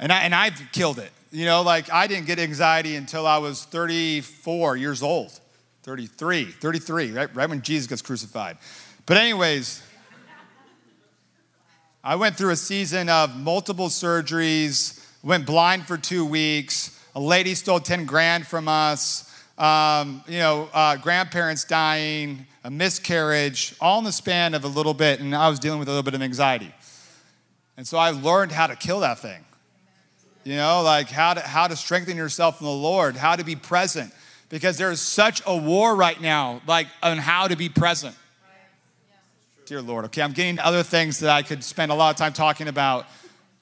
[0.00, 1.12] And, I, and I've killed it.
[1.30, 5.38] You know, like, I didn't get anxiety until I was 34 years old.
[5.82, 8.56] 33, 33, right, right when Jesus gets crucified.
[9.06, 9.82] But, anyways,
[12.02, 16.98] I went through a season of multiple surgeries, went blind for two weeks.
[17.14, 19.26] A lady stole 10 grand from us.
[19.58, 24.94] Um, you know, uh, grandparents dying, a miscarriage, all in the span of a little
[24.94, 25.20] bit.
[25.20, 26.72] And I was dealing with a little bit of anxiety.
[27.76, 29.44] And so I learned how to kill that thing.
[30.44, 33.56] You know, like how to, how to strengthen yourself in the Lord, how to be
[33.56, 34.12] present.
[34.48, 38.16] Because there's such a war right now, like on how to be present.
[39.66, 42.32] Dear Lord, okay, I'm getting other things that I could spend a lot of time
[42.32, 43.06] talking about.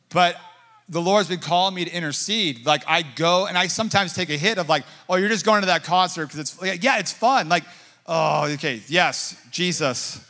[0.08, 0.40] But
[0.88, 2.64] the Lord's been calling me to intercede.
[2.64, 5.60] Like I go and I sometimes take a hit of like, oh, you're just going
[5.60, 7.50] to that concert because it's yeah, it's fun.
[7.50, 7.64] Like,
[8.06, 10.24] oh, okay, yes, Jesus.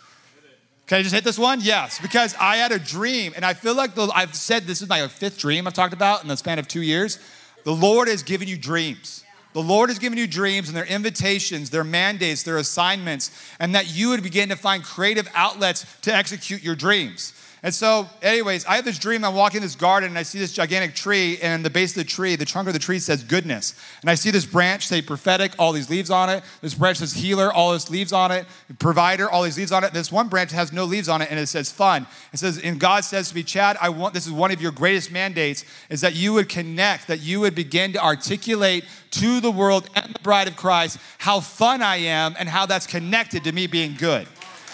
[0.88, 1.60] Can I just hit this one?
[1.60, 4.88] Yes, because I had a dream, and I feel like the, I've said this is
[4.88, 7.18] my fifth dream I've talked about in the span of two years.
[7.64, 9.22] The Lord has given you dreams.
[9.52, 13.30] The Lord has given you dreams and their invitations, their mandates, their assignments,
[13.60, 17.34] and that you would begin to find creative outlets to execute your dreams.
[17.62, 19.24] And so, anyways, I have this dream.
[19.24, 22.08] I'm walking this garden and I see this gigantic tree, and the base of the
[22.08, 23.74] tree, the trunk of the tree says goodness.
[24.00, 26.44] And I see this branch say prophetic, all these leaves on it.
[26.60, 28.46] This branch says healer, all these leaves on it.
[28.78, 29.92] Provider, all these leaves on it.
[29.92, 32.06] This one branch has no leaves on it, and it says fun.
[32.32, 34.72] It says, and God says to me, Chad, I want this is one of your
[34.72, 39.50] greatest mandates, is that you would connect, that you would begin to articulate to the
[39.50, 43.52] world and the bride of Christ how fun I am and how that's connected to
[43.52, 44.28] me being good.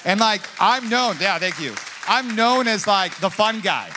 [0.04, 1.74] And like, I'm known, yeah, thank you.
[2.06, 3.90] I'm known as like the fun guy.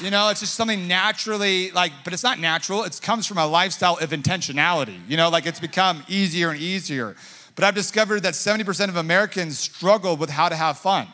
[0.00, 2.82] You know, it's just something naturally like, but it's not natural.
[2.82, 4.98] It comes from a lifestyle of intentionality.
[5.08, 7.14] You know, like it's become easier and easier.
[7.54, 11.06] But I've discovered that 70% of Americans struggle with how to have fun.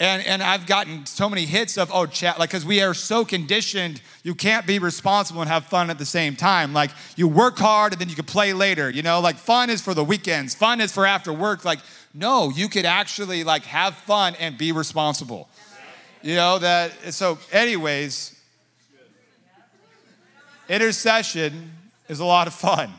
[0.00, 3.24] And, and I've gotten so many hits of, oh, Chad, like, because we are so
[3.24, 6.72] conditioned, you can't be responsible and have fun at the same time.
[6.72, 9.20] Like, you work hard and then you can play later, you know?
[9.20, 11.64] Like, fun is for the weekends, fun is for after work.
[11.64, 11.78] Like,
[12.14, 15.48] no, you could actually, like, have fun and be responsible.
[16.22, 18.40] You know, that, so, anyways,
[20.68, 21.72] intercession
[22.08, 22.92] is a lot of fun.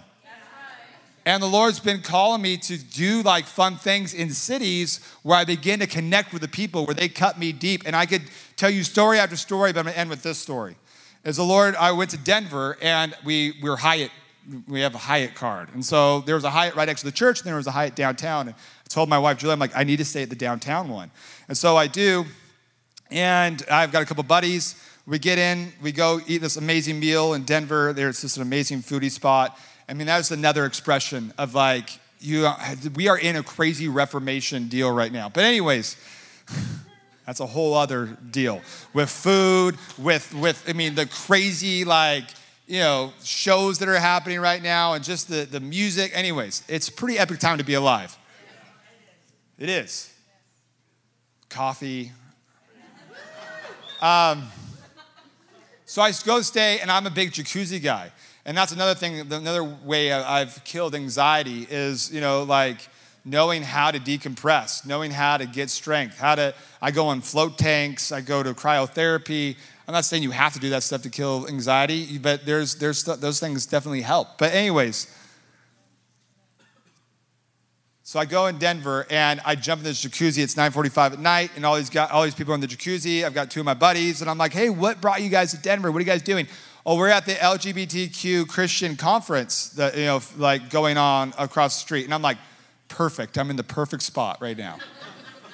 [1.28, 5.44] And the Lord's been calling me to do like fun things in cities where I
[5.44, 7.82] begin to connect with the people, where they cut me deep.
[7.88, 8.22] And I could
[8.58, 10.76] tell you story after story, but I'm gonna end with this story.
[11.24, 14.12] As the Lord, I went to Denver and we, we were Hyatt,
[14.68, 15.70] we have a Hyatt card.
[15.74, 17.72] And so there was a Hyatt right next to the church, and there was a
[17.72, 18.50] Hyatt downtown.
[18.50, 18.56] And
[18.96, 21.12] told my wife, Julie, I'm like, I need to stay at the downtown one.
[21.50, 22.24] And so I do.
[23.12, 24.82] And I've got a couple buddies.
[25.06, 27.92] We get in, we go eat this amazing meal in Denver.
[27.92, 29.60] There's just an amazing foodie spot.
[29.90, 31.90] I mean, that's another expression of like,
[32.22, 32.50] you,
[32.96, 35.28] we are in a crazy Reformation deal right now.
[35.28, 35.98] But, anyways,
[37.26, 38.62] that's a whole other deal
[38.94, 42.24] with food, with, with, I mean, the crazy, like,
[42.66, 46.12] you know, shows that are happening right now and just the, the music.
[46.16, 48.18] Anyways, it's pretty epic time to be alive.
[49.58, 50.14] It is.
[51.50, 52.12] Coffee.
[54.02, 54.44] Um,
[55.86, 58.12] so I go stay, and I'm a big jacuzzi guy.
[58.46, 62.88] And that's another thing, another way I've killed anxiety is, you know, like
[63.24, 67.58] knowing how to decompress, knowing how to get strength, how to, I go on float
[67.58, 69.56] tanks, I go to cryotherapy.
[69.88, 73.04] I'm not saying you have to do that stuff to kill anxiety, but there's, there's,
[73.04, 74.38] those things definitely help.
[74.38, 75.08] But, anyways,
[78.16, 80.42] so I go in Denver and I jump in this jacuzzi.
[80.42, 83.26] It's 9:45 at night, and all these all these people in the jacuzzi.
[83.26, 85.58] I've got two of my buddies, and I'm like, "Hey, what brought you guys to
[85.58, 85.92] Denver?
[85.92, 86.48] What are you guys doing?"
[86.86, 91.82] oh, we're at the LGBTQ Christian conference that, you know, like going on across the
[91.82, 92.06] street.
[92.06, 92.38] And I'm like,
[92.88, 93.40] perfect.
[93.40, 94.78] I'm in the perfect spot right now.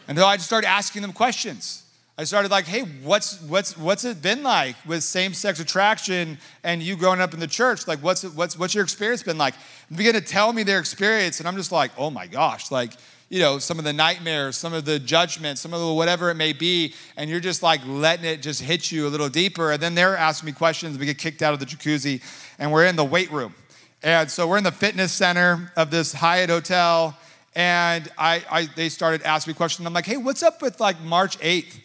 [0.10, 1.81] and so I just started asking them questions.
[2.22, 6.96] I started like, hey, what's what's what's it been like with same-sex attraction and you
[6.96, 7.88] growing up in the church?
[7.88, 9.56] Like, what's what's what's your experience been like?
[9.90, 12.92] And begin to tell me their experience, and I'm just like, oh my gosh, like
[13.30, 16.36] you know, some of the nightmares, some of the judgments, some of the whatever it
[16.36, 19.72] may be, and you're just like letting it just hit you a little deeper.
[19.72, 21.00] And then they're asking me questions.
[21.00, 22.22] We get kicked out of the jacuzzi,
[22.60, 23.56] and we're in the weight room.
[24.04, 27.18] And so we're in the fitness center of this Hyatt hotel,
[27.56, 29.88] and I, I they started asking me questions.
[29.88, 31.80] I'm like, hey, what's up with like March 8th?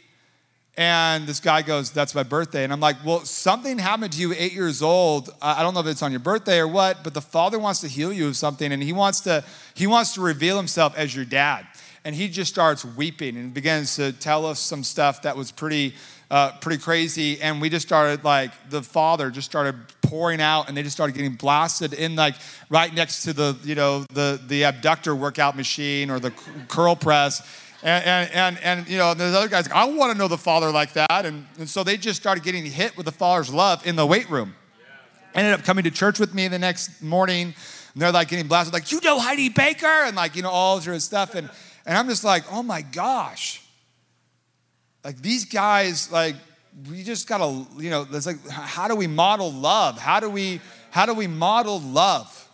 [0.79, 2.65] And this guy goes, That's my birthday.
[2.65, 5.35] And I'm like, Well, something happened to you eight years old.
[5.41, 7.89] I don't know if it's on your birthday or what, but the Father wants to
[7.89, 9.43] heal you of something, and He wants to,
[9.75, 11.67] He wants to reveal Himself as your dad.
[12.05, 15.93] and he just starts weeping and begins to tell us some stuff that was pretty
[16.31, 20.77] uh, pretty crazy and we just started like the father just started pouring out and
[20.77, 22.35] they just started getting blasted in like
[22.71, 26.31] right next to the you know the the abductor workout machine or the
[26.69, 27.43] curl press
[27.83, 30.71] and, and, and, and, you know, there's other guys, I want to know the Father
[30.71, 31.27] like that.
[31.27, 34.31] And, and so they just started getting hit with the Father's love in the weight
[34.31, 34.55] room.
[35.35, 37.55] Ended up coming to church with me the next morning.
[37.93, 39.87] And they're like getting blasted, like, you know Heidi Baker?
[39.87, 41.35] And like, you know, all this stuff.
[41.35, 41.51] And,
[41.85, 43.63] and I'm just like, oh my gosh.
[45.05, 46.37] Like these guys, like,
[46.91, 49.99] we just gotta, you know, it's like, how do we model love?
[49.99, 50.61] How do we,
[50.91, 52.49] how do we model love?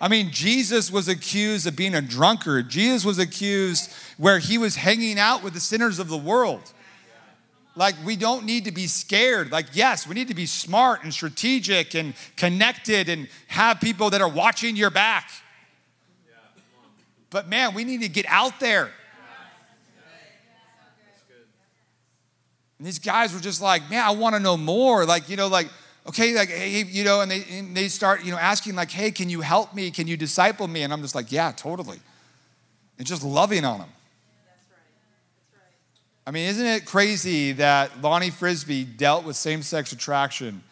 [0.00, 2.68] I mean, Jesus was accused of being a drunkard.
[2.68, 6.72] Jesus was accused where he was hanging out with the sinners of the world.
[7.76, 9.50] Like, we don't need to be scared.
[9.50, 14.20] Like, yes, we need to be smart and strategic and connected and have people that
[14.20, 15.28] are watching your back.
[17.30, 18.92] But man, we need to get out there.
[22.78, 25.04] And these guys were just like, man, I want to know more.
[25.04, 25.68] Like, you know, like,
[26.06, 29.10] okay, like, hey, you know, and they, and they start, you know, asking, like, hey,
[29.10, 29.90] can you help me?
[29.90, 30.82] Can you disciple me?
[30.82, 31.98] And I'm just like, yeah, totally.
[32.98, 33.88] And just loving on them.
[36.26, 40.62] I mean, isn't it crazy that Lonnie Frisbee dealt with same sex attraction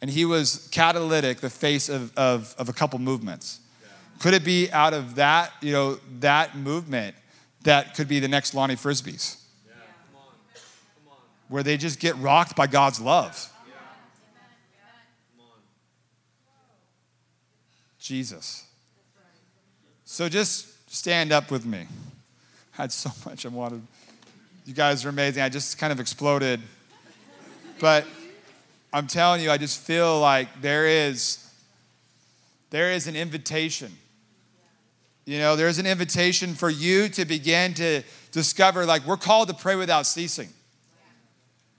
[0.00, 3.60] and he was catalytic, the face of, of, of a couple movements?
[3.80, 3.88] Yeah.
[4.18, 7.14] Could it be out of that, you know, that movement
[7.62, 9.40] that could be the next Lonnie Frisbees?
[9.66, 9.74] Yeah.
[10.12, 10.34] Come on.
[10.54, 11.18] Come on.
[11.48, 13.52] Where they just get rocked by God's love.
[18.06, 18.64] Jesus.
[20.04, 21.86] So just stand up with me.
[22.78, 23.82] I had so much I wanted.
[24.66, 25.44] You guys are amazing.
[25.44, 26.60] I just kind of exploded.
[27.78, 28.04] But
[28.92, 31.48] I'm telling you, I just feel like there is
[32.70, 33.92] there is an invitation.
[35.24, 38.02] You know, there's an invitation for you to begin to
[38.32, 40.48] discover like we're called to pray without ceasing.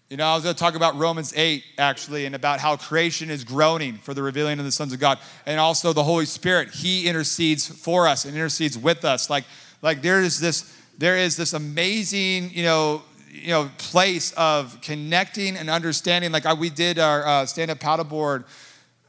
[0.10, 3.30] You know, I was going to talk about Romans 8, actually, and about how creation
[3.30, 5.20] is groaning for the revealing of the sons of God.
[5.46, 9.30] And also the Holy Spirit, He intercedes for us and intercedes with us.
[9.30, 9.44] Like,
[9.82, 15.58] like there is this, there is this amazing, you know, you know, place of connecting
[15.58, 16.32] and understanding.
[16.32, 18.46] Like I, we did our uh, stand-up paddleboard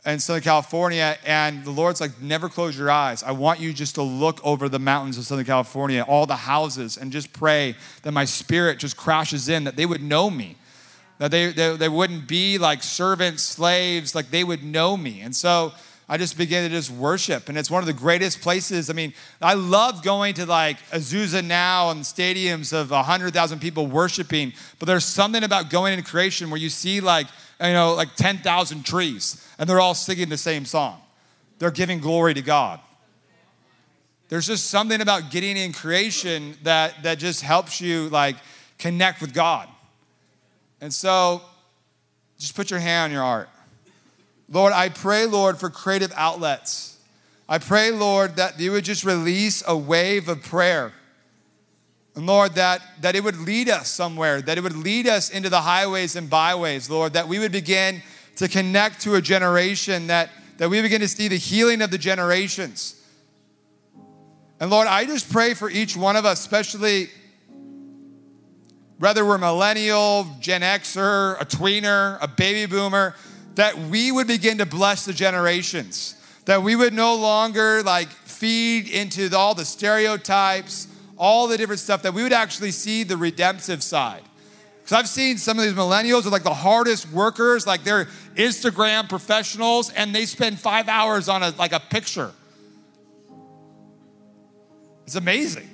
[0.05, 3.23] in Southern California, and the Lord's like, never close your eyes.
[3.23, 6.97] I want you just to look over the mountains of Southern California, all the houses,
[6.97, 10.57] and just pray that my spirit just crashes in, that they would know me
[11.19, 15.21] that they, they, they wouldn't be like servants, slaves, like they would know me.
[15.21, 15.73] And so
[16.09, 17.49] I just began to just worship.
[17.49, 18.89] And it's one of the greatest places.
[18.89, 24.55] I mean, I love going to like Azusa now and stadiums of 100,000 people worshiping,
[24.79, 27.27] but there's something about going in creation where you see like,
[27.61, 30.99] you know, like 10,000 trees and they're all singing the same song.
[31.59, 32.81] They're giving glory to God.
[34.31, 38.37] There's just something about getting in creation that, that just helps you like
[38.79, 39.69] connect with God.
[40.81, 41.43] And so
[42.39, 43.49] just put your hand on your heart.
[44.51, 46.99] Lord, I pray, Lord, for creative outlets.
[47.49, 50.93] I pray, Lord, that you would just release a wave of prayer.
[52.15, 55.49] And Lord, that, that it would lead us somewhere, that it would lead us into
[55.49, 58.03] the highways and byways, Lord, that we would begin
[58.37, 61.99] to connect to a generation, that, that we begin to see the healing of the
[61.99, 62.95] generations.
[64.61, 67.11] And Lord, I just pray for each one of us, especially
[68.99, 73.15] whether we're millennial, Gen Xer, a tweener, a baby boomer,
[73.59, 76.15] that we would begin to bless the generations.
[76.45, 80.87] That we would no longer like feed into all the stereotypes,
[81.17, 84.23] all the different stuff, that we would actually see the redemptive side.
[84.79, 88.05] Because I've seen some of these millennials are like the hardest workers, like they're
[88.37, 92.31] Instagram professionals, and they spend five hours on a like a picture.
[95.05, 95.69] It's amazing.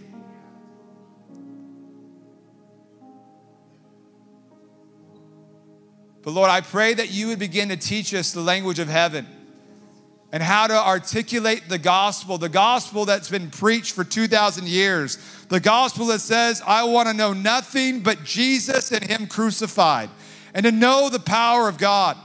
[6.25, 9.26] But Lord, I pray that you would begin to teach us the language of heaven
[10.33, 15.18] and how to articulate the gospel, the gospel that's been preached for 2,000 years,
[15.49, 20.09] the gospel that says, I want to know nothing but Jesus and Him crucified,
[20.55, 22.17] and to know the power of God.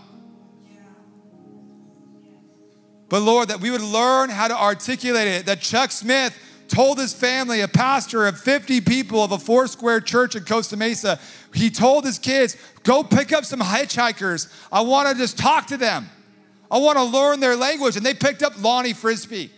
[3.10, 6.38] But Lord, that we would learn how to articulate it, that Chuck Smith
[6.70, 10.78] told his family, a pastor of 50 people of a four square church in Costa
[10.78, 11.20] Mesa,
[11.54, 14.52] he told his kids, go pick up some hitchhikers.
[14.72, 16.10] I want to just talk to them.
[16.72, 17.98] I want to learn their language.
[17.98, 19.52] And they picked up Lonnie Frisbee.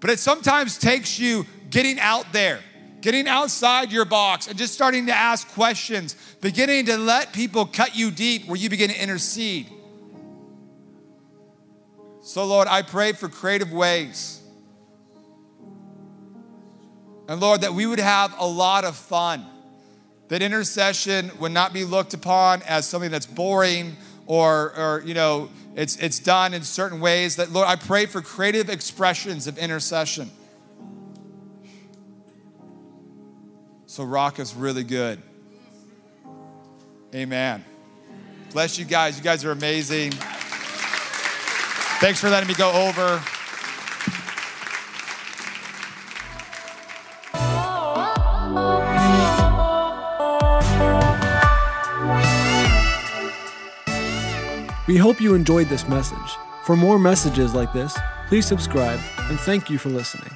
[0.00, 2.60] But it sometimes takes you getting out there,
[3.00, 7.96] getting outside your box, and just starting to ask questions, beginning to let people cut
[7.96, 9.66] you deep where you begin to intercede.
[12.22, 14.42] So, Lord, I pray for creative ways
[17.28, 19.44] And Lord, that we would have a lot of fun.
[20.28, 23.96] That intercession would not be looked upon as something that's boring
[24.26, 27.36] or, or you know, it's, it's done in certain ways.
[27.36, 30.30] That, Lord, I pray for creative expressions of intercession.
[33.86, 35.22] So, rock is really good.
[37.14, 37.64] Amen.
[38.52, 39.16] Bless you guys.
[39.16, 40.12] You guys are amazing.
[42.00, 43.22] Thanks for letting me go over.
[54.86, 56.36] We hope you enjoyed this message.
[56.62, 57.98] For more messages like this,
[58.28, 60.30] please subscribe and thank you for listening.